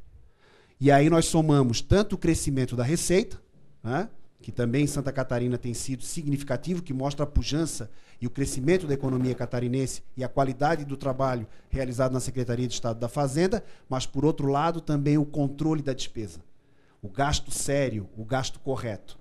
E 0.81 0.89
aí 0.89 1.11
nós 1.11 1.25
somamos 1.25 1.79
tanto 1.79 2.15
o 2.15 2.17
crescimento 2.17 2.75
da 2.75 2.83
receita, 2.83 3.39
né, 3.83 4.09
que 4.41 4.51
também 4.51 4.85
em 4.85 4.87
Santa 4.87 5.11
Catarina 5.11 5.55
tem 5.55 5.75
sido 5.75 6.01
significativo, 6.01 6.81
que 6.81 6.91
mostra 6.91 7.23
a 7.23 7.27
pujança 7.27 7.91
e 8.19 8.25
o 8.25 8.31
crescimento 8.31 8.87
da 8.87 8.95
economia 8.95 9.35
catarinense 9.35 10.01
e 10.17 10.23
a 10.23 10.27
qualidade 10.27 10.83
do 10.83 10.97
trabalho 10.97 11.45
realizado 11.69 12.13
na 12.13 12.19
Secretaria 12.19 12.67
de 12.67 12.73
Estado 12.73 12.99
da 12.99 13.07
Fazenda, 13.07 13.63
mas, 13.87 14.07
por 14.07 14.25
outro 14.25 14.47
lado, 14.47 14.81
também 14.81 15.19
o 15.19 15.25
controle 15.25 15.83
da 15.83 15.93
despesa. 15.93 16.39
O 16.99 17.07
gasto 17.07 17.51
sério, 17.51 18.09
o 18.17 18.25
gasto 18.25 18.59
correto. 18.59 19.19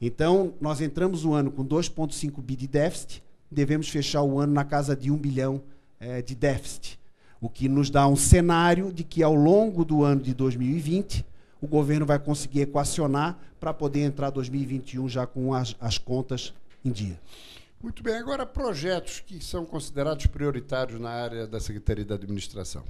Então, 0.00 0.54
nós 0.62 0.80
entramos 0.80 1.26
o 1.26 1.34
ano 1.34 1.52
com 1.52 1.62
2,5 1.62 2.40
bi 2.40 2.56
de 2.56 2.66
déficit, 2.66 3.22
devemos 3.50 3.90
fechar 3.90 4.22
o 4.22 4.40
ano 4.40 4.54
na 4.54 4.64
casa 4.64 4.96
de 4.96 5.10
1 5.10 5.16
bilhão 5.18 5.62
é, 6.00 6.22
de 6.22 6.34
déficit, 6.34 6.98
o 7.42 7.50
que 7.50 7.68
nos 7.68 7.90
dá 7.90 8.06
um 8.06 8.14
cenário 8.14 8.92
de 8.92 9.02
que, 9.02 9.20
ao 9.20 9.34
longo 9.34 9.84
do 9.84 10.04
ano 10.04 10.22
de 10.22 10.32
2020, 10.32 11.26
o 11.60 11.66
governo 11.66 12.06
vai 12.06 12.16
conseguir 12.16 12.60
equacionar 12.60 13.36
para 13.58 13.74
poder 13.74 14.02
entrar 14.02 14.30
2021 14.30 15.08
já 15.08 15.26
com 15.26 15.52
as, 15.52 15.74
as 15.80 15.98
contas 15.98 16.54
em 16.84 16.92
dia. 16.92 17.20
Muito 17.82 18.00
bem, 18.00 18.14
agora 18.14 18.46
projetos 18.46 19.18
que 19.18 19.44
são 19.44 19.64
considerados 19.64 20.24
prioritários 20.26 21.00
na 21.00 21.10
área 21.10 21.44
da 21.44 21.58
Secretaria 21.58 22.04
da 22.04 22.14
Administração. 22.14 22.84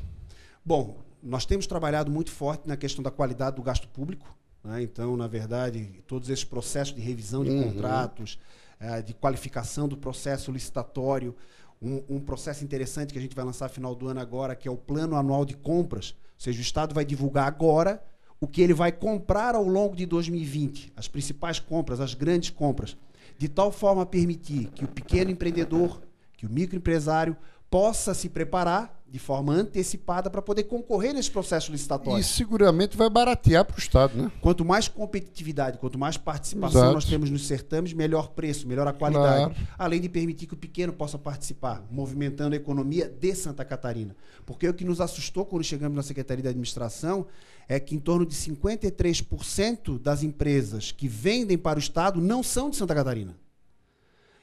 Bom, 0.63 0.99
nós 1.23 1.47
temos 1.47 1.67
trabalhado 1.67 2.11
muito 2.11 2.31
forte 2.31 2.69
na 2.69 2.77
questão 2.77 3.03
da 3.03 3.11
qualidade 3.11 3.57
do 3.57 3.63
gasto 3.63 3.89
público. 3.89 4.37
Né? 4.63 4.83
Então, 4.83 5.17
na 5.17 5.27
verdade, 5.27 6.05
todos 6.07 6.29
esses 6.29 6.45
processos 6.45 6.95
de 6.95 7.01
revisão 7.01 7.43
de 7.43 7.51
uhum. 7.51 7.73
contratos, 7.73 8.39
é, 8.79 9.01
de 9.01 9.15
qualificação 9.15 9.89
do 9.89 9.97
processo 9.97 10.53
licitatório, 10.53 11.35
um, 11.83 12.17
um, 12.17 12.21
processo 12.21 12.63
interessante 12.63 13.13
que 13.13 13.19
a 13.19 13.23
gente 13.23 13.35
vai 13.35 13.45
lançar 13.45 13.69
final 13.69 13.95
do 13.95 14.09
ano 14.09 14.21
agora, 14.21 14.55
que 14.55 14.69
é 14.69 14.71
o 14.71 14.77
Plano 14.77 15.17
Anual 15.17 15.45
de 15.45 15.57
Compras. 15.57 16.15
Ou 16.35 16.41
seja, 16.45 16.59
o 16.59 16.63
Estado 16.63 16.95
vai 16.95 17.05
divulgar 17.05 17.47
agora 17.47 18.03
o 18.41 18.47
que 18.47 18.63
ele 18.63 18.75
vai 18.75 18.93
comprar 18.93 19.55
ao 19.55 19.67
longo 19.67 19.95
de 19.95 20.07
2020, 20.07 20.93
as 20.97 21.09
principais 21.09 21.59
compras, 21.59 22.01
as 22.01 22.15
grandes 22.15 22.51
compras 22.51 22.97
de 23.43 23.49
tal 23.49 23.73
forma 23.73 24.03
a 24.03 24.07
permitir 24.07 24.69
que 24.69 24.85
o 24.85 24.89
pequeno 24.89 25.31
empreendedor, 25.31 26.01
que 26.37 26.47
o 26.47 26.51
microempresário 26.51 27.37
possa 27.69 28.15
se 28.15 28.29
preparar 28.29 29.02
de 29.13 29.19
forma 29.19 29.53
antecipada 29.53 30.31
para 30.31 30.41
poder 30.41 30.63
concorrer 30.63 31.13
nesse 31.13 31.31
processo 31.31 31.71
licitatório. 31.71 32.19
E 32.19 32.25
seguramente 32.25 32.97
vai 32.97 33.11
baratear 33.11 33.63
para 33.63 33.77
o 33.77 33.79
Estado, 33.79 34.17
né? 34.17 34.33
Quanto 34.41 34.65
mais 34.65 34.89
competitividade, 34.89 35.77
quanto 35.77 35.99
mais 35.99 36.17
participação 36.17 36.81
Exato. 36.81 36.95
nós 36.95 37.05
temos 37.05 37.29
nos 37.29 37.47
certames, 37.47 37.93
melhor 37.93 38.29
preço, 38.29 38.67
melhor 38.67 38.89
a 38.89 38.93
qualidade. 38.95 39.55
Claro. 39.55 39.69
Além 39.79 40.01
de 40.01 40.09
permitir 40.09 40.47
que 40.47 40.55
o 40.55 40.57
pequeno 40.57 40.95
possa 40.95 41.19
participar, 41.19 41.85
movimentando 41.91 42.55
a 42.55 42.57
economia 42.57 43.07
de 43.07 43.35
Santa 43.35 43.67
Catarina. 43.67 44.17
Porque 44.47 44.67
o 44.67 44.73
que 44.73 44.83
nos 44.83 44.99
assustou 44.99 45.45
quando 45.45 45.63
chegamos 45.63 45.95
na 45.95 46.03
Secretaria 46.03 46.45
de 46.45 46.49
Administração 46.49 47.27
é 47.69 47.79
que 47.79 47.95
em 47.95 47.99
torno 47.99 48.25
de 48.25 48.35
53% 48.35 49.99
das 49.99 50.23
empresas 50.23 50.91
que 50.91 51.07
vendem 51.07 51.59
para 51.59 51.79
o 51.79 51.83
Estado 51.83 52.19
não 52.19 52.43
são 52.43 52.71
de 52.71 52.77
Santa 52.77 52.95
Catarina. 52.95 53.37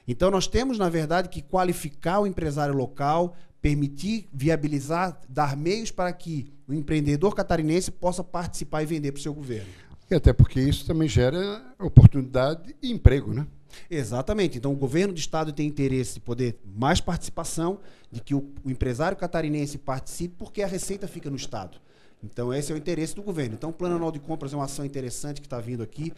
Então 0.06 0.30
nós 0.30 0.46
temos, 0.48 0.78
na 0.78 0.88
verdade, 0.88 1.28
que 1.28 1.42
qualificar 1.42 2.20
o 2.20 2.26
empresário 2.26 2.74
local, 2.74 3.36
permitir, 3.60 4.28
viabilizar, 4.32 5.20
dar 5.28 5.56
meios 5.56 5.90
para 5.90 6.12
que 6.12 6.52
o 6.66 6.72
empreendedor 6.72 7.34
catarinense 7.34 7.90
possa 7.90 8.24
participar 8.24 8.82
e 8.82 8.86
vender 8.86 9.12
para 9.12 9.18
o 9.18 9.22
seu 9.22 9.34
governo. 9.34 9.68
E 10.10 10.14
até 10.14 10.32
porque 10.32 10.60
isso 10.60 10.86
também 10.86 11.08
gera 11.08 11.62
oportunidade 11.78 12.74
e 12.82 12.90
emprego, 12.90 13.32
né? 13.32 13.46
Exatamente. 13.88 14.58
Então, 14.58 14.72
o 14.72 14.76
governo 14.76 15.14
do 15.14 15.18
estado 15.18 15.52
tem 15.52 15.66
interesse 15.66 16.14
de 16.14 16.20
poder 16.20 16.58
mais 16.64 17.00
participação, 17.00 17.78
de 18.10 18.20
que 18.20 18.34
o, 18.34 18.50
o 18.64 18.70
empresário 18.70 19.16
catarinense 19.16 19.78
participe, 19.78 20.34
porque 20.36 20.62
a 20.62 20.66
receita 20.66 21.06
fica 21.06 21.30
no 21.30 21.36
estado. 21.36 21.78
Então, 22.22 22.52
esse 22.52 22.70
é 22.70 22.74
o 22.74 22.78
interesse 22.78 23.14
do 23.14 23.22
governo. 23.22 23.54
Então, 23.54 23.70
o 23.70 23.72
Plano 23.72 23.96
Anual 23.96 24.12
de 24.12 24.18
Compras 24.18 24.52
é 24.52 24.56
uma 24.56 24.64
ação 24.64 24.84
interessante 24.84 25.40
que 25.40 25.46
está 25.46 25.58
vindo 25.58 25.82
aqui. 25.82 26.12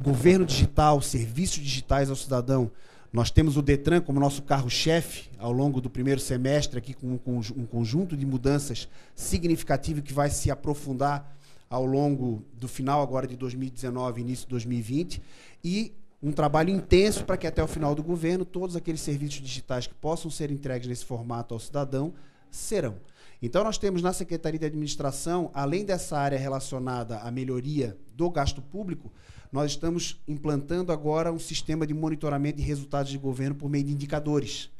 Governo 0.00 0.44
digital, 0.44 1.00
serviços 1.00 1.58
digitais 1.58 2.10
ao 2.10 2.16
cidadão. 2.16 2.70
Nós 3.10 3.30
temos 3.30 3.56
o 3.56 3.62
Detran 3.62 4.02
como 4.02 4.20
nosso 4.20 4.42
carro-chefe 4.42 5.30
ao 5.38 5.50
longo 5.50 5.80
do 5.80 5.88
primeiro 5.88 6.20
semestre, 6.20 6.78
aqui 6.78 6.92
com 6.92 7.14
um 7.14 7.66
conjunto 7.66 8.14
de 8.14 8.26
mudanças 8.26 8.86
significativo 9.14 10.02
que 10.02 10.12
vai 10.12 10.28
se 10.28 10.50
aprofundar 10.50 11.34
ao 11.70 11.86
longo 11.86 12.44
do 12.52 12.68
final 12.68 13.00
agora 13.00 13.26
de 13.26 13.34
2019 13.34 14.20
início 14.20 14.44
de 14.44 14.50
2020. 14.50 15.22
E 15.64 15.94
um 16.22 16.32
trabalho 16.32 16.68
intenso 16.68 17.24
para 17.24 17.38
que 17.38 17.46
até 17.46 17.62
o 17.62 17.66
final 17.66 17.94
do 17.94 18.02
governo 18.02 18.44
todos 18.44 18.76
aqueles 18.76 19.00
serviços 19.00 19.40
digitais 19.40 19.86
que 19.86 19.94
possam 19.94 20.30
ser 20.30 20.50
entregues 20.50 20.86
nesse 20.86 21.06
formato 21.06 21.54
ao 21.54 21.60
cidadão 21.60 22.12
serão. 22.50 22.96
Então 23.40 23.64
nós 23.64 23.78
temos 23.78 24.02
na 24.02 24.12
Secretaria 24.12 24.58
de 24.58 24.66
Administração, 24.66 25.50
além 25.54 25.84
dessa 25.84 26.18
área 26.18 26.38
relacionada 26.38 27.20
à 27.20 27.30
melhoria 27.30 27.96
do 28.14 28.28
gasto 28.28 28.60
público, 28.60 29.10
nós 29.50 29.72
estamos 29.72 30.20
implantando 30.28 30.92
agora 30.92 31.32
um 31.32 31.38
sistema 31.38 31.86
de 31.86 31.94
monitoramento 31.94 32.58
de 32.58 32.62
resultados 32.62 33.10
de 33.10 33.18
governo 33.18 33.54
por 33.54 33.70
meio 33.70 33.84
de 33.84 33.92
indicadores. 33.92 34.70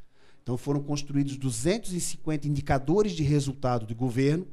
Então 0.43 0.57
foram 0.57 0.81
construídos 0.81 1.37
250 1.37 2.47
indicadores 2.47 3.13
de 3.13 3.23
resultado 3.23 3.85
de 3.85 3.93
governo, 3.93 4.47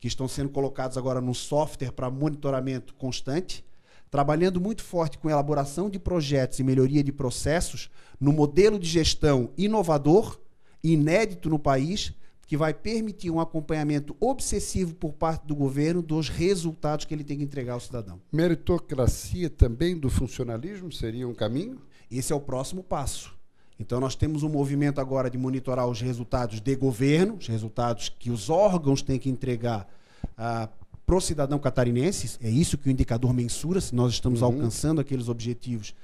que 0.00 0.08
estão 0.08 0.26
sendo 0.26 0.50
colocados 0.50 0.98
agora 0.98 1.20
no 1.20 1.34
software 1.34 1.92
para 1.92 2.10
monitoramento 2.10 2.94
constante, 2.94 3.64
trabalhando 4.10 4.60
muito 4.60 4.82
forte 4.82 5.16
com 5.16 5.30
elaboração 5.30 5.88
de 5.88 5.98
projetos 5.98 6.58
e 6.58 6.64
melhoria 6.64 7.02
de 7.02 7.12
processos 7.12 7.90
no 8.20 8.32
modelo 8.32 8.78
de 8.78 8.86
gestão 8.86 9.50
inovador, 9.56 10.38
inédito 10.82 11.48
no 11.48 11.58
país, 11.58 12.12
que 12.52 12.56
vai 12.58 12.74
permitir 12.74 13.30
um 13.30 13.40
acompanhamento 13.40 14.14
obsessivo 14.20 14.94
por 14.94 15.14
parte 15.14 15.46
do 15.46 15.54
governo 15.54 16.02
dos 16.02 16.28
resultados 16.28 17.06
que 17.06 17.14
ele 17.14 17.24
tem 17.24 17.38
que 17.38 17.44
entregar 17.44 17.72
ao 17.72 17.80
cidadão. 17.80 18.20
Meritocracia 18.30 19.48
também 19.48 19.98
do 19.98 20.10
funcionalismo 20.10 20.92
seria 20.92 21.26
um 21.26 21.32
caminho? 21.32 21.80
Esse 22.10 22.30
é 22.30 22.36
o 22.36 22.40
próximo 22.40 22.82
passo. 22.82 23.34
Então 23.80 23.98
nós 23.98 24.14
temos 24.14 24.42
um 24.42 24.50
movimento 24.50 25.00
agora 25.00 25.30
de 25.30 25.38
monitorar 25.38 25.88
os 25.88 26.02
resultados 26.02 26.60
de 26.60 26.76
governo, 26.76 27.36
os 27.36 27.46
resultados 27.46 28.10
que 28.10 28.30
os 28.30 28.50
órgãos 28.50 29.00
têm 29.00 29.18
que 29.18 29.30
entregar 29.30 29.88
ah, 30.36 30.68
para 31.06 31.16
o 31.16 31.22
cidadão 31.22 31.58
catarinense. 31.58 32.36
É 32.42 32.50
isso 32.50 32.76
que 32.76 32.86
o 32.86 32.92
indicador 32.92 33.32
mensura, 33.32 33.80
se 33.80 33.94
nós 33.94 34.12
estamos 34.12 34.42
uhum. 34.42 34.48
alcançando 34.48 35.00
aqueles 35.00 35.30
objetivos 35.30 35.94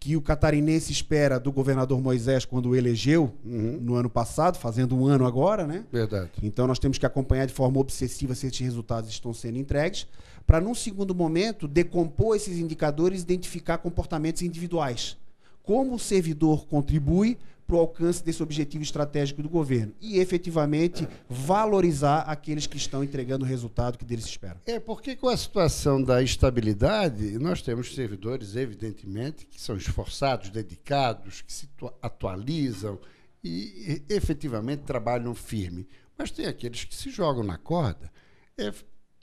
que 0.00 0.16
o 0.16 0.22
catarinense 0.22 0.90
espera 0.90 1.38
do 1.38 1.52
governador 1.52 2.00
Moisés 2.00 2.46
quando 2.46 2.70
o 2.70 2.74
elegeu 2.74 3.34
uhum. 3.44 3.78
no 3.82 3.94
ano 3.96 4.08
passado, 4.08 4.56
fazendo 4.56 4.96
um 4.96 5.06
ano 5.06 5.26
agora, 5.26 5.66
né? 5.66 5.84
Verdade. 5.92 6.30
Então 6.42 6.66
nós 6.66 6.78
temos 6.78 6.96
que 6.96 7.04
acompanhar 7.04 7.44
de 7.44 7.52
forma 7.52 7.78
obsessiva 7.78 8.34
se 8.34 8.46
esses 8.46 8.60
resultados 8.60 9.10
estão 9.10 9.34
sendo 9.34 9.58
entregues, 9.58 10.06
para 10.46 10.58
num 10.58 10.74
segundo 10.74 11.14
momento 11.14 11.68
decompor 11.68 12.34
esses 12.34 12.58
indicadores 12.58 13.20
e 13.20 13.24
identificar 13.24 13.76
comportamentos 13.76 14.40
individuais. 14.40 15.18
Como 15.62 15.94
o 15.94 15.98
servidor 15.98 16.66
contribui 16.66 17.36
para 17.70 17.76
o 17.76 17.80
alcance 17.80 18.24
desse 18.24 18.42
objetivo 18.42 18.82
estratégico 18.82 19.40
do 19.44 19.48
governo 19.48 19.94
e 20.00 20.18
efetivamente 20.18 21.06
valorizar 21.28 22.22
aqueles 22.22 22.66
que 22.66 22.76
estão 22.76 23.04
entregando 23.04 23.44
o 23.44 23.48
resultado 23.48 23.96
que 23.96 24.04
deles 24.04 24.24
se 24.24 24.30
espera. 24.30 24.60
É, 24.66 24.80
porque 24.80 25.14
com 25.14 25.28
a 25.28 25.36
situação 25.36 26.02
da 26.02 26.20
estabilidade, 26.20 27.38
nós 27.38 27.62
temos 27.62 27.94
servidores, 27.94 28.56
evidentemente, 28.56 29.46
que 29.46 29.60
são 29.60 29.76
esforçados, 29.76 30.50
dedicados, 30.50 31.42
que 31.42 31.52
se 31.52 31.68
atualizam 32.02 32.98
e 33.42 34.02
efetivamente 34.08 34.82
trabalham 34.82 35.32
firme. 35.32 35.86
Mas 36.18 36.32
tem 36.32 36.46
aqueles 36.46 36.82
que 36.82 36.94
se 36.94 37.08
jogam 37.08 37.44
na 37.44 37.56
corda. 37.56 38.10
É 38.58 38.74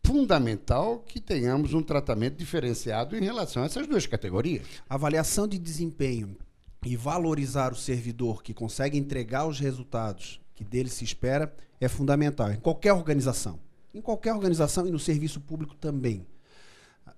fundamental 0.06 1.00
que 1.00 1.20
tenhamos 1.20 1.74
um 1.74 1.84
tratamento 1.84 2.38
diferenciado 2.38 3.18
em 3.18 3.22
relação 3.22 3.64
a 3.64 3.66
essas 3.66 3.86
duas 3.86 4.08
categorias. 4.08 4.66
Avaliação 4.88 5.46
de 5.46 5.60
desempenho 5.60 6.38
e 6.86 6.96
valorizar 6.96 7.72
o 7.74 7.76
servidor 7.76 8.42
que 8.44 8.54
consegue 8.54 8.98
entregar 8.98 9.46
os 9.48 9.60
resultados 9.60 10.40
que 10.56 10.64
dele 10.64 10.90
se 10.90 11.04
espera 11.04 11.54
é 11.80 11.88
fundamental 11.88 12.52
em 12.52 12.58
qualquer 12.60 12.94
organização. 12.94 13.60
Em 13.94 14.02
qualquer 14.02 14.34
organização 14.34 14.88
e 14.88 14.92
no 14.92 15.00
serviço 15.00 15.40
público 15.42 15.76
também. 15.76 16.26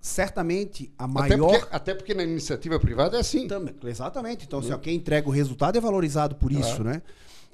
certamente 0.00 0.90
a 0.96 1.04
Até 1.04 1.36
maior. 1.36 1.58
porque, 1.60 1.74
até 1.76 1.94
porque 1.94 2.14
na 2.14 2.22
iniciativa 2.24 2.80
privada 2.80 3.16
é 3.16 3.20
assim. 3.20 3.46
Também, 3.46 3.74
exatamente. 3.84 4.46
Então, 4.46 4.60
assim, 4.60 4.72
ó, 4.72 4.78
quem 4.78 4.96
entrega 4.96 5.28
o 5.28 5.30
resultado 5.32 5.76
é 5.76 5.80
valorizado 5.80 6.36
por 6.36 6.50
isso, 6.52 6.76
Claro. 6.76 6.84
né? 6.84 7.02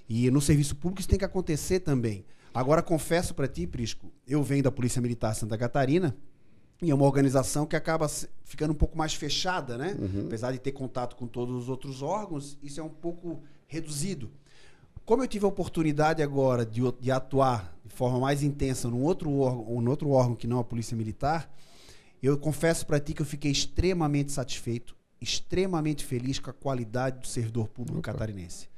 E 0.08 0.30
no 0.30 0.40
serviço 0.40 0.76
público 0.76 1.00
isso 1.00 1.08
tem 1.08 1.18
que 1.18 1.24
acontecer 1.24 1.80
também. 1.80 2.24
Agora, 2.54 2.82
confesso 2.82 3.34
para 3.34 3.48
ti, 3.48 3.66
Prisco, 3.66 4.12
eu 4.26 4.42
venho 4.44 4.62
da 4.62 4.70
Polícia 4.70 5.02
Militar 5.02 5.34
Santa 5.34 5.58
Catarina 5.58 6.16
e 6.80 6.90
é 6.90 6.94
uma 6.94 7.06
organização 7.06 7.66
que 7.66 7.74
acaba 7.74 8.06
ficando 8.44 8.72
um 8.72 8.76
pouco 8.76 8.98
mais 8.98 9.14
fechada, 9.14 9.78
né? 9.78 9.96
Apesar 10.26 10.52
de 10.52 10.58
ter 10.58 10.72
contato 10.72 11.16
com 11.16 11.26
todos 11.26 11.54
os 11.54 11.68
outros 11.68 12.02
órgãos, 12.02 12.58
isso 12.62 12.80
é 12.80 12.82
um 12.82 12.88
pouco 12.90 13.42
reduzido. 13.66 14.30
Como 15.04 15.22
eu 15.22 15.28
tive 15.28 15.44
a 15.44 15.48
oportunidade 15.48 16.22
agora 16.22 16.66
de, 16.66 16.82
de 17.00 17.10
atuar 17.10 17.74
de 17.84 17.94
forma 17.94 18.18
mais 18.18 18.42
intensa 18.42 18.88
num 18.88 19.02
outro 19.02 19.32
órgão, 19.38 19.80
num 19.80 19.90
outro 19.90 20.10
órgão 20.10 20.34
que 20.34 20.46
não 20.46 20.58
a 20.58 20.64
Polícia 20.64 20.96
Militar, 20.96 21.50
eu 22.22 22.36
confesso 22.36 22.84
para 22.86 22.98
ti 22.98 23.14
que 23.14 23.22
eu 23.22 23.26
fiquei 23.26 23.50
extremamente 23.50 24.32
satisfeito, 24.32 24.96
extremamente 25.20 26.04
feliz 26.04 26.38
com 26.38 26.50
a 26.50 26.52
qualidade 26.52 27.20
do 27.20 27.26
servidor 27.26 27.68
público 27.68 28.00
Opa. 28.00 28.12
catarinense. 28.12 28.68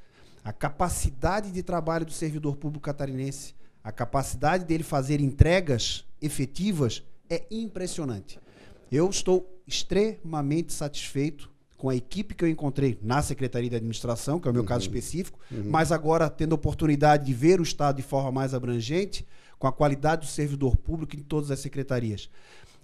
A 0.45 0.53
capacidade 0.53 1.51
de 1.51 1.63
trabalho 1.63 2.07
do 2.07 2.13
servidor 2.13 2.57
público 2.57 2.85
catarinense, 2.85 3.55
a 3.83 3.91
capacidade 3.91 4.65
dele 4.65 4.85
fazer 4.85 5.21
entregas 5.21 6.05
efetivas 6.21 7.03
é 7.29 7.47
impressionante. 7.51 8.39
Eu 8.91 9.09
estou 9.09 9.61
extremamente 9.67 10.73
satisfeito 10.73 11.51
com 11.77 11.89
a 11.89 11.95
equipe 11.95 12.35
que 12.35 12.45
eu 12.45 12.49
encontrei 12.49 12.99
na 13.03 13.23
Secretaria 13.23 13.71
de 13.71 13.77
Administração, 13.77 14.41
que 14.41 14.49
é 14.49 14.51
o 14.51 14.55
meu 14.55 14.65
caso 14.65 14.83
específico, 14.83 15.39
mas 15.67 15.93
agora 15.93 16.29
tendo 16.29 16.53
a 16.53 16.57
oportunidade 16.57 17.27
de 17.27 17.33
ver 17.33 17.61
o 17.61 17.63
Estado 17.63 17.97
de 17.97 18.03
forma 18.03 18.33
mais 18.33 18.53
abrangente, 18.53 19.25
com 19.59 19.67
a 19.67 19.73
qualidade 19.73 20.27
do 20.27 20.31
servidor 20.31 20.77
público 20.77 21.17
em 21.17 21.21
todas 21.21 21.51
as 21.51 21.61
secretarias. 21.61 22.29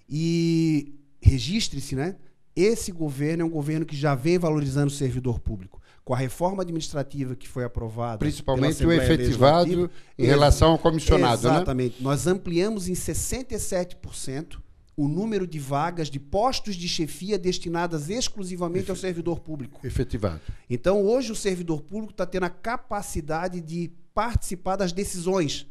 E 0.08 0.94
registre-se, 1.20 1.96
né? 1.96 2.16
Esse 2.54 2.92
governo 2.92 3.42
é 3.42 3.46
um 3.46 3.50
governo 3.50 3.84
que 3.84 3.96
já 3.96 4.14
vem 4.14 4.38
valorizando 4.38 4.88
o 4.88 4.94
servidor 4.94 5.40
público. 5.40 5.80
Com 6.04 6.12
a 6.12 6.18
reforma 6.18 6.62
administrativa 6.62 7.34
que 7.34 7.48
foi 7.48 7.64
aprovada. 7.64 8.18
Principalmente 8.18 8.84
o 8.84 8.92
efetivado 8.92 9.90
em 10.18 10.26
relação 10.26 10.72
ao 10.72 10.78
comissionado, 10.78 11.48
né? 11.48 11.54
Exatamente. 11.54 12.02
Nós 12.02 12.26
ampliamos 12.26 12.88
em 12.88 12.94
67% 12.94 14.58
o 14.96 15.08
número 15.08 15.46
de 15.46 15.58
vagas 15.58 16.08
de 16.08 16.20
postos 16.20 16.76
de 16.76 16.86
chefia 16.88 17.36
destinadas 17.38 18.08
exclusivamente 18.10 18.90
ao 18.90 18.96
servidor 18.96 19.40
público. 19.40 19.84
Efetivado. 19.84 20.40
Então, 20.70 21.02
hoje, 21.04 21.32
o 21.32 21.34
servidor 21.34 21.80
público 21.82 22.12
está 22.12 22.24
tendo 22.26 22.44
a 22.44 22.50
capacidade 22.50 23.60
de 23.60 23.90
participar 24.14 24.76
das 24.76 24.92
decisões, 24.92 25.66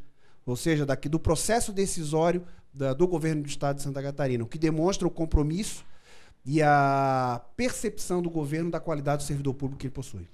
ou 0.46 0.56
seja, 0.58 0.86
daqui 0.86 1.08
do 1.08 1.20
processo 1.20 1.72
decisório 1.72 2.44
da- 2.74 2.94
do 2.94 3.08
governo 3.08 3.44
do 3.44 3.48
Estado 3.48 3.78
de 3.78 3.84
Santa 3.84 4.02
Catarina, 4.02 4.44
o 4.44 4.48
que 4.48 4.58
demonstra 4.58 5.08
o 5.08 5.12
compromisso 5.12 5.86
e 6.46 6.62
a 6.62 7.42
percepção 7.56 8.22
do 8.22 8.30
governo 8.30 8.70
da 8.72 8.80
qualidade 8.80 9.24
do 9.24 9.28
servidor 9.28 9.54
público 9.54 9.80
que 9.80 9.88
ele 9.88 9.94
possui. 9.94 10.28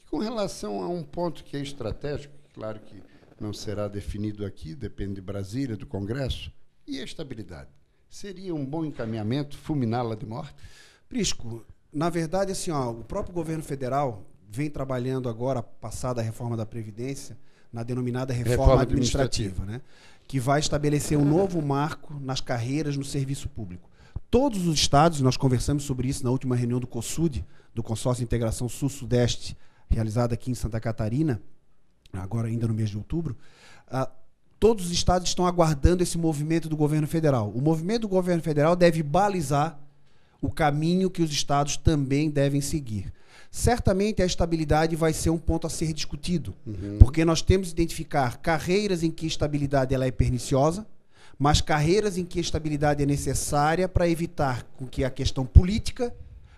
E 0.00 0.10
com 0.10 0.18
relação 0.18 0.82
a 0.82 0.88
um 0.88 1.02
ponto 1.02 1.42
que 1.44 1.56
é 1.56 1.60
estratégico, 1.60 2.34
claro 2.54 2.80
que 2.80 3.02
não 3.40 3.52
será 3.52 3.88
definido 3.88 4.44
aqui, 4.44 4.74
depende 4.74 5.14
de 5.14 5.20
Brasília, 5.20 5.76
do 5.76 5.86
Congresso, 5.86 6.52
e 6.86 7.00
a 7.00 7.04
estabilidade. 7.04 7.70
Seria 8.08 8.54
um 8.54 8.64
bom 8.64 8.84
encaminhamento 8.84 9.56
fulminá-la 9.58 10.14
de 10.14 10.24
morte? 10.24 10.54
Prisco, 11.08 11.64
na 11.92 12.08
verdade, 12.08 12.52
assim, 12.52 12.70
ó, 12.70 12.90
o 12.90 13.04
próprio 13.04 13.34
governo 13.34 13.62
federal 13.62 14.24
vem 14.48 14.70
trabalhando 14.70 15.28
agora, 15.28 15.62
passada 15.62 16.20
a 16.20 16.24
reforma 16.24 16.56
da 16.56 16.64
Previdência, 16.64 17.36
na 17.72 17.82
denominada 17.82 18.32
reforma, 18.32 18.62
Reforma 18.62 18.82
administrativa, 18.82 19.64
né? 19.64 19.82
que 20.26 20.40
vai 20.40 20.60
estabelecer 20.60 21.18
um 21.18 21.24
novo 21.24 21.60
marco 21.60 22.14
nas 22.20 22.40
carreiras 22.40 22.96
no 22.96 23.04
serviço 23.04 23.48
público. 23.48 23.90
Todos 24.38 24.66
os 24.66 24.74
estados, 24.74 25.22
nós 25.22 25.34
conversamos 25.38 25.84
sobre 25.84 26.08
isso 26.08 26.22
na 26.22 26.30
última 26.30 26.54
reunião 26.54 26.78
do 26.78 26.86
COSUD, 26.86 27.42
do 27.74 27.82
Consórcio 27.82 28.20
de 28.20 28.24
Integração 28.26 28.68
Sul-Sudeste, 28.68 29.56
realizada 29.88 30.34
aqui 30.34 30.50
em 30.50 30.54
Santa 30.54 30.78
Catarina, 30.78 31.40
agora 32.12 32.46
ainda 32.46 32.68
no 32.68 32.74
mês 32.74 32.90
de 32.90 32.98
outubro, 32.98 33.34
ah, 33.88 34.10
todos 34.60 34.84
os 34.84 34.92
estados 34.92 35.26
estão 35.26 35.46
aguardando 35.46 36.02
esse 36.02 36.18
movimento 36.18 36.68
do 36.68 36.76
governo 36.76 37.06
federal. 37.06 37.50
O 37.54 37.62
movimento 37.62 38.02
do 38.02 38.08
governo 38.08 38.42
federal 38.42 38.76
deve 38.76 39.02
balizar 39.02 39.80
o 40.42 40.50
caminho 40.50 41.08
que 41.08 41.22
os 41.22 41.30
estados 41.30 41.78
também 41.78 42.28
devem 42.28 42.60
seguir. 42.60 43.10
Certamente 43.50 44.20
a 44.20 44.26
estabilidade 44.26 44.94
vai 44.96 45.14
ser 45.14 45.30
um 45.30 45.38
ponto 45.38 45.66
a 45.66 45.70
ser 45.70 45.94
discutido, 45.94 46.54
porque 46.98 47.24
nós 47.24 47.40
temos 47.40 47.68
que 47.68 47.72
identificar 47.72 48.36
carreiras 48.36 49.02
em 49.02 49.10
que 49.10 49.24
a 49.24 49.28
estabilidade 49.28 49.94
ela 49.94 50.04
é 50.04 50.10
perniciosa, 50.10 50.86
mas 51.38 51.60
carreiras 51.60 52.16
em 52.16 52.24
que 52.24 52.38
a 52.38 52.42
estabilidade 52.42 53.02
é 53.02 53.06
necessária 53.06 53.88
para 53.88 54.08
evitar 54.08 54.64
com 54.76 54.86
que 54.86 55.04
a 55.04 55.10
questão 55.10 55.44
política 55.44 56.14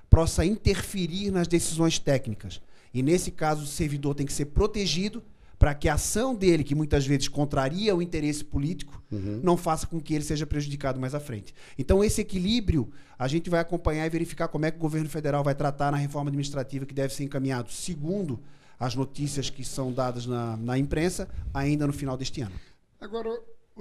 possa 0.09 0.45
interferir 0.45 1.31
nas 1.31 1.49
decisões 1.49 1.99
técnicas. 1.99 2.61
E 2.95 3.03
nesse 3.03 3.31
caso 3.31 3.64
o 3.64 3.67
servidor 3.67 4.14
tem 4.14 4.27
que 4.27 4.33
ser 4.33 4.47
protegido 4.47 5.23
para 5.59 5.75
que 5.75 5.88
a 5.88 5.95
ação 5.95 6.35
dele, 6.35 6.62
que 6.62 6.75
muitas 6.75 7.05
vezes 7.05 7.27
contraria 7.27 7.95
o 7.95 8.01
interesse 8.01 8.45
político, 8.45 9.03
não 9.43 9.57
faça 9.57 9.87
com 9.87 10.01
que 10.01 10.14
ele 10.14 10.23
seja 10.23 10.47
prejudicado 10.47 11.01
mais 11.01 11.14
à 11.14 11.21
frente. 11.21 11.53
Então, 11.77 12.05
esse 12.05 12.21
equilíbrio 12.21 12.88
a 13.19 13.27
gente 13.27 13.51
vai 13.51 13.59
acompanhar 13.59 14.07
e 14.07 14.11
verificar 14.11 14.47
como 14.47 14.67
é 14.67 14.71
que 14.71 14.77
o 14.77 14.81
governo 14.81 15.09
federal 15.09 15.43
vai 15.43 15.57
tratar 15.57 15.91
na 15.91 15.97
reforma 15.97 16.29
administrativa 16.29 16.87
que 16.87 16.95
deve 16.95 17.12
ser 17.12 17.25
encaminhado, 17.25 17.73
segundo 17.73 18.38
as 18.79 18.95
notícias 18.95 19.51
que 19.51 19.64
são 19.64 19.93
dadas 19.93 20.27
na, 20.27 20.57
na 20.57 20.79
imprensa, 20.79 21.29
ainda 21.53 21.87
no 21.88 21.93
final 21.93 22.17
deste 22.17 22.41
ano. 22.41 22.55
Agora, 23.01 23.31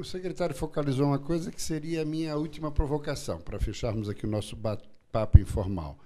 o 0.01 0.03
secretário 0.03 0.55
focalizou 0.55 1.07
uma 1.07 1.17
coisa 1.17 1.51
que 1.51 1.62
seria 1.62 2.03
a 2.03 2.05
minha 2.05 2.36
última 2.38 2.71
provocação, 2.71 3.39
para 3.39 3.60
fecharmos 3.60 4.07
aqui 4.07 4.25
o 4.25 4.29
nosso 4.29 4.55
bate-papo 4.55 5.39
informal. 5.39 5.97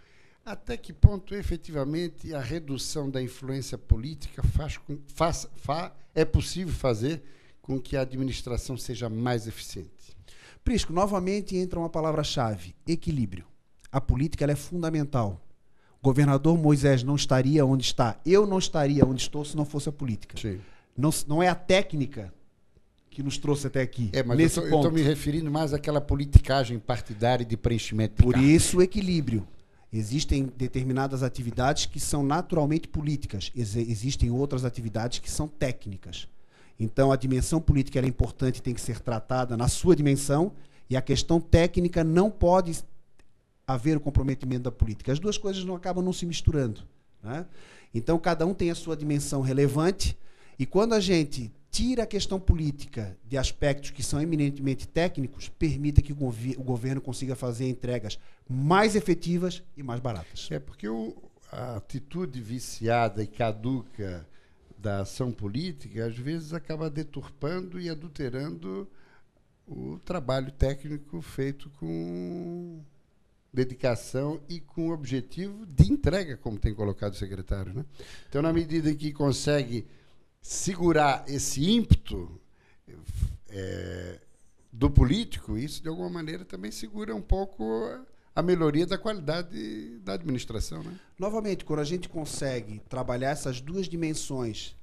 Até 0.46 0.78
que 0.78 0.94
ponto, 0.94 1.36
efetivamente, 1.36 2.34
a 2.34 2.40
redução 2.40 3.10
da 3.10 3.22
influência 3.22 3.78
política 3.78 4.42
faz 4.44 4.80
faz, 5.14 5.48
fa, 5.58 5.94
é 6.16 6.24
possível 6.24 6.74
fazer 6.74 7.22
com 7.62 7.80
que 7.80 7.98
a 7.98 8.02
administração 8.02 8.78
seja 8.78 9.10
mais 9.10 9.46
eficiente? 9.46 10.16
Prisco, 10.64 10.94
novamente 10.94 11.58
entra 11.58 11.78
uma 11.78 11.90
palavra-chave: 11.90 12.74
equilíbrio. 12.88 13.46
A 13.92 14.00
política 14.00 14.50
é 14.50 14.56
fundamental. 14.56 15.40
O 16.00 16.04
governador 16.04 16.58
Moisés 16.58 17.04
não 17.04 17.16
estaria 17.16 17.66
onde 17.66 17.84
está, 17.84 18.20
eu 18.26 18.48
não 18.48 18.58
estaria 18.58 19.06
onde 19.06 19.22
estou 19.22 19.44
se 19.46 19.56
não 19.56 19.66
fosse 19.66 19.90
a 19.90 19.92
política. 19.92 20.38
Sim. 20.38 20.60
Não, 20.98 21.12
não 21.28 21.44
é 21.44 21.50
a 21.50 21.56
técnica 21.56 22.34
que 23.12 23.22
nos 23.22 23.38
trouxe 23.38 23.68
até 23.68 23.82
aqui. 23.82 24.10
É, 24.14 24.24
mas 24.24 24.38
nesse 24.38 24.58
eu 24.58 24.64
estou 24.64 24.90
me 24.90 25.02
referindo 25.02 25.52
mais 25.52 25.74
àquela 25.74 26.00
politicagem 26.02 26.80
partidária 26.80 27.46
de 27.46 27.58
preenchimento 27.58 28.16
de 28.16 28.24
Por 28.24 28.38
isso 28.38 28.78
o 28.78 28.82
equilíbrio. 28.82 29.46
Existem 29.94 30.50
determinadas 30.58 31.22
atividades 31.22 31.86
que 31.86 32.00
são 32.00 32.24
naturalmente 32.24 32.88
políticas, 32.88 33.52
Ex- 33.54 33.76
existem 33.76 34.32
outras 34.32 34.64
atividades 34.64 35.20
que 35.20 35.30
são 35.30 35.46
técnicas. 35.50 36.30
Então 36.80 37.12
a 37.12 37.18
dimensão 37.18 37.60
política 37.60 38.00
é 38.00 38.06
importante 38.08 38.58
e 38.60 38.62
tem 38.62 38.74
que 38.74 38.80
ser 38.80 39.00
tratada 39.02 39.58
na 39.58 39.68
sua 39.68 39.94
dimensão, 39.94 40.54
e 40.90 40.96
a 40.96 41.02
questão 41.02 41.40
técnica 41.42 42.04
não 42.06 42.32
pode 42.32 42.82
haver 43.68 43.98
o 43.98 44.00
comprometimento 44.00 44.64
da 44.64 44.72
política. 44.72 45.12
As 45.12 45.20
duas 45.20 45.38
coisas 45.38 45.64
não 45.66 45.76
acabam 45.76 46.04
não 46.04 46.14
se 46.14 46.26
misturando. 46.26 46.82
né? 47.22 47.46
Então 47.94 48.18
cada 48.18 48.46
um 48.46 48.54
tem 48.54 48.72
a 48.72 48.76
sua 48.76 48.96
dimensão 48.96 49.42
relevante, 49.42 50.18
e 50.58 50.66
quando 50.66 50.94
a 50.94 51.00
gente 51.02 51.52
tira 51.72 52.04
a 52.04 52.08
questão 52.08 52.40
política 52.40 53.18
de 53.26 53.38
aspectos 53.38 53.92
que 53.92 54.04
são 54.04 54.22
eminentemente 54.22 54.86
técnicos, 54.88 55.48
permita 55.48 56.02
que 56.02 56.12
o, 56.12 56.18
o 56.18 56.64
governo 56.64 57.00
consiga 57.02 57.36
fazer 57.36 57.70
entregas 57.70 58.20
mais 58.50 58.96
efetivas 58.96 59.64
e 59.78 59.82
mais 59.82 60.02
baratas. 60.02 60.50
É 60.52 60.60
porque 60.60 60.88
o- 60.90 61.16
a 61.52 61.78
atitude 61.78 62.42
viciada 62.42 63.24
e 63.24 63.28
caduca 63.28 64.28
da 64.78 65.02
ação 65.02 65.32
política, 65.32 66.06
às 66.06 66.18
vezes, 66.18 66.54
acaba 66.54 66.90
deturpando 66.90 67.80
e 67.80 67.90
adulterando 67.90 68.88
o 69.68 70.00
trabalho 70.04 70.52
técnico 70.52 71.22
feito 71.22 71.70
com 71.80 72.80
dedicação 73.54 74.40
e 74.50 74.60
com 74.60 74.90
objetivo 74.90 75.66
de 75.66 75.92
entrega, 75.92 76.38
como 76.38 76.58
tem 76.58 76.74
colocado 76.74 77.14
o 77.14 77.18
secretário. 77.18 77.74
Né? 77.74 77.86
Então, 78.28 78.42
na 78.42 78.52
medida 78.52 78.94
que 78.96 79.12
consegue 79.12 79.86
segurar 80.42 81.24
esse 81.28 81.70
ímpeto 81.70 82.40
eh, 83.50 84.20
do 84.72 84.90
político, 84.90 85.58
isso 85.58 85.82
de 85.82 85.90
alguma 85.90 86.10
maneira 86.10 86.44
também 86.44 86.72
segura 86.72 87.16
um 87.16 87.22
pouco 87.22 87.64
a 88.34 88.42
melhoria 88.42 88.86
da 88.88 88.98
qualidade 88.98 90.00
da 90.00 90.14
administração, 90.14 90.82
né? 90.82 90.98
Novamente, 91.20 91.66
quando 91.66 91.80
a 91.80 91.86
gente 91.86 92.08
consegue 92.08 92.80
trabalhar 92.90 93.32
essas 93.32 93.60
duas 93.60 93.88
dimensões 93.88 94.76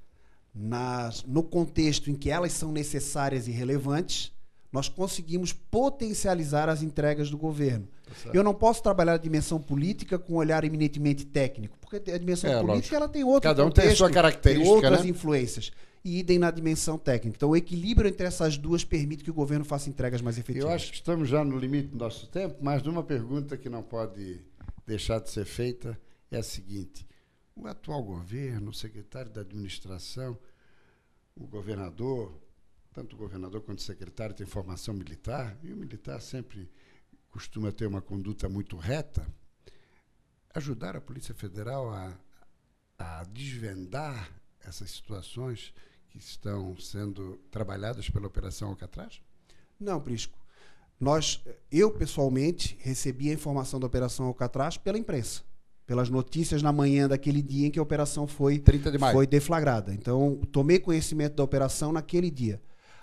nas, 0.53 1.23
no 1.23 1.43
contexto 1.43 2.09
em 2.09 2.15
que 2.15 2.29
elas 2.29 2.53
são 2.53 2.71
necessárias 2.71 3.47
e 3.47 3.51
relevantes, 3.51 4.31
nós 4.71 4.87
conseguimos 4.87 5.51
potencializar 5.51 6.69
as 6.69 6.81
entregas 6.83 7.29
do 7.29 7.37
governo. 7.37 7.87
certo. 8.21 8.35
Eu 8.35 8.43
não 8.43 8.53
posso 8.53 8.83
trabalhar 8.83 9.13
a 9.13 9.17
dimensão 9.17 9.59
política 9.59 10.17
com 10.19 10.33
um 10.33 10.37
olhar 10.37 10.63
eminentemente 10.63 11.25
técnico, 11.25 11.77
porque 11.79 12.11
a 12.11 12.17
dimensão 12.17 12.49
É, 12.49 12.53
política 12.61 12.73
lógico. 12.73 12.95
ela 12.95 13.07
tem 13.09 13.23
outro 13.23 13.49
Cada 13.49 13.65
um 13.65 13.69
tem 13.71 13.81
a 13.81 13.85
contexto, 13.85 13.97
sua 13.97 14.11
característica, 14.11 14.65
tem 14.65 14.75
outras 14.75 15.03
né? 15.03 15.09
influências. 15.09 15.71
e 16.05 16.19
idem 16.19 16.39
na 16.39 16.49
dimensão 16.49 16.97
técnica. 16.97 17.35
Então, 17.37 17.49
o 17.49 17.55
equilíbrio 17.57 18.07
entre 18.07 18.25
essas 18.25 18.57
duas 18.57 18.85
permite 18.85 19.21
que 19.23 19.29
o 19.31 19.33
governo 19.33 19.65
faça 19.65 19.89
entregas 19.89 20.21
mais 20.21 20.37
efetivas. 20.37 20.69
Eu 20.69 20.73
acho 20.73 20.91
que 20.91 20.95
estamos 20.97 21.27
já 21.27 21.43
no 21.43 21.57
limite 21.57 21.89
do 21.89 21.97
nosso 21.97 22.25
tempo, 22.27 22.55
mas 22.61 22.85
uma 22.85 23.03
pergunta 23.03 23.57
que 23.57 23.67
não 23.69 23.83
pode 23.83 24.39
deixar 24.87 25.19
de 25.19 25.29
ser 25.29 25.43
feita 25.45 25.99
é 26.31 26.37
a 26.37 26.43
seguinte: 26.43 27.05
o 27.53 27.67
atual 27.67 28.01
governo, 28.01 28.69
o 28.69 28.73
secretário 28.73 29.29
da 29.29 29.41
administração, 29.41 30.37
o 31.35 31.45
governador, 31.45 32.31
tanto 32.93 33.15
o 33.15 33.19
governador 33.19 33.61
quanto 33.61 33.79
o 33.79 33.83
secretário 33.83 34.35
têm 34.35 34.45
formação 34.45 34.93
militar, 34.93 35.57
e 35.63 35.71
o 35.71 35.77
militar 35.77 36.21
sempre 36.21 36.69
costuma 37.29 37.71
ter 37.71 37.85
uma 37.85 38.01
conduta 38.01 38.49
muito 38.49 38.75
reta. 38.77 39.25
Ajudar 40.53 40.95
a 40.95 41.01
Polícia 41.01 41.33
Federal 41.33 41.89
a, 41.91 42.17
a 42.97 43.23
desvendar 43.25 44.31
essas 44.61 44.91
situações 44.91 45.73
que 46.09 46.17
estão 46.17 46.75
sendo 46.79 47.37
trabalhadas 47.51 48.09
pela 48.09 48.27
Operação 48.27 48.69
Alcatraz? 48.69 49.21
Não, 49.79 50.01
Prisco. 50.01 50.37
Nós, 50.99 51.41
eu 51.71 51.91
pessoalmente, 51.91 52.77
recebi 52.81 53.29
a 53.29 53.33
informação 53.33 53.79
da 53.79 53.87
Operação 53.87 54.25
Alcatraz 54.25 54.75
pela 54.75 54.97
imprensa, 54.97 55.43
pelas 55.85 56.09
notícias 56.09 56.61
na 56.61 56.73
manhã 56.73 57.07
daquele 57.07 57.41
dia 57.41 57.67
em 57.67 57.71
que 57.71 57.79
a 57.79 57.81
operação 57.81 58.27
foi, 58.27 58.59
de 58.59 58.99
foi 59.11 59.25
deflagrada. 59.25 59.93
Então, 59.93 60.41
tomei 60.51 60.77
conhecimento 60.77 61.35
da 61.35 61.43
operação 61.43 61.93
naquele 61.93 62.29
dia. 62.29 62.61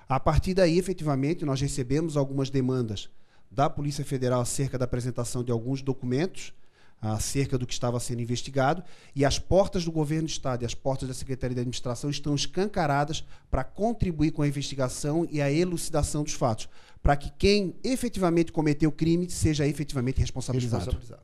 A 0.08 0.20
partir 0.20 0.54
daí, 0.54 0.78
efetivamente, 0.78 1.44
nós 1.44 1.60
recebemos 1.60 2.16
algumas 2.16 2.50
demandas 2.50 3.08
da 3.50 3.68
Polícia 3.68 4.04
Federal 4.04 4.40
acerca 4.40 4.78
da 4.78 4.84
apresentação 4.84 5.42
de 5.42 5.50
alguns 5.50 5.82
documentos 5.82 6.52
acerca 7.00 7.58
do 7.58 7.66
que 7.66 7.72
estava 7.72 8.00
sendo 8.00 8.22
investigado 8.22 8.82
e 9.14 9.24
as 9.24 9.38
portas 9.38 9.84
do 9.84 9.92
governo 9.92 10.26
do 10.26 10.30
estado 10.30 10.62
e 10.62 10.66
as 10.66 10.74
portas 10.74 11.08
da 11.08 11.14
Secretaria 11.14 11.54
de 11.54 11.60
Administração 11.60 12.10
estão 12.10 12.34
escancaradas 12.34 13.24
para 13.50 13.62
contribuir 13.62 14.32
com 14.32 14.42
a 14.42 14.48
investigação 14.48 15.26
e 15.30 15.40
a 15.40 15.50
elucidação 15.50 16.22
dos 16.22 16.32
fatos, 16.32 16.68
para 17.02 17.16
que 17.16 17.30
quem 17.38 17.74
efetivamente 17.84 18.50
cometeu 18.50 18.90
o 18.90 18.92
crime 18.92 19.28
seja 19.30 19.66
efetivamente 19.66 20.18
responsabilizado. 20.18 20.84
responsabilizado. 20.84 21.22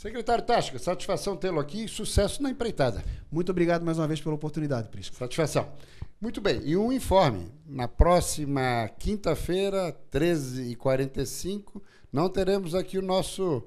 Secretário 0.00 0.42
Tasca, 0.42 0.78
satisfação 0.78 1.36
tê-lo 1.36 1.60
aqui 1.60 1.84
e 1.84 1.88
sucesso 1.88 2.42
na 2.42 2.48
empreitada. 2.48 3.04
Muito 3.30 3.52
obrigado 3.52 3.84
mais 3.84 3.98
uma 3.98 4.08
vez 4.08 4.18
pela 4.18 4.34
oportunidade, 4.34 4.88
Prisco. 4.88 5.14
Satisfação. 5.14 5.70
Muito 6.18 6.40
bem, 6.40 6.62
e 6.64 6.74
um 6.74 6.90
informe. 6.90 7.52
Na 7.66 7.86
próxima 7.86 8.88
quinta-feira, 8.98 9.94
13h45, 10.10 11.82
não 12.10 12.30
teremos 12.30 12.74
aqui 12.74 12.96
o 12.96 13.02
nosso 13.02 13.62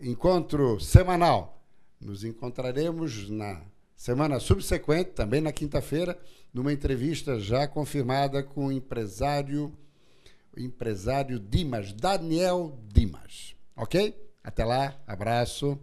encontro 0.00 0.80
semanal. 0.80 1.62
Nos 2.00 2.24
encontraremos 2.24 3.28
na 3.28 3.60
semana 3.94 4.40
subsequente, 4.40 5.10
também 5.10 5.42
na 5.42 5.52
quinta-feira, 5.52 6.18
numa 6.54 6.72
entrevista 6.72 7.38
já 7.38 7.68
confirmada 7.68 8.42
com 8.42 8.68
o 8.68 8.72
empresário, 8.72 9.70
o 10.56 10.58
empresário 10.58 11.38
Dimas, 11.38 11.92
Daniel 11.92 12.80
Dimas. 12.90 13.54
Ok? 13.76 14.25
Até 14.46 14.64
lá, 14.64 14.94
abraço. 15.04 15.76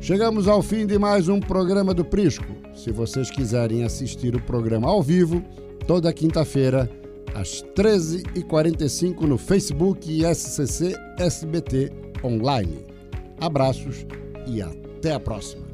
Chegamos 0.00 0.46
ao 0.46 0.62
fim 0.62 0.86
de 0.86 0.96
mais 0.96 1.28
um 1.28 1.40
programa 1.40 1.92
do 1.92 2.04
Prisco. 2.04 2.46
Se 2.72 2.92
vocês 2.92 3.32
quiserem 3.32 3.82
assistir 3.82 4.36
o 4.36 4.40
programa 4.40 4.88
ao 4.88 5.02
vivo, 5.02 5.42
toda 5.88 6.12
quinta-feira, 6.12 6.88
às 7.34 7.64
13h45 7.74 9.22
no 9.22 9.36
Facebook 9.36 10.22
SCC 10.24 10.94
SBT 11.18 11.90
Online. 12.22 12.86
Abraços 13.40 14.06
e 14.46 14.62
até 14.62 15.12
a 15.12 15.18
próxima. 15.18 15.65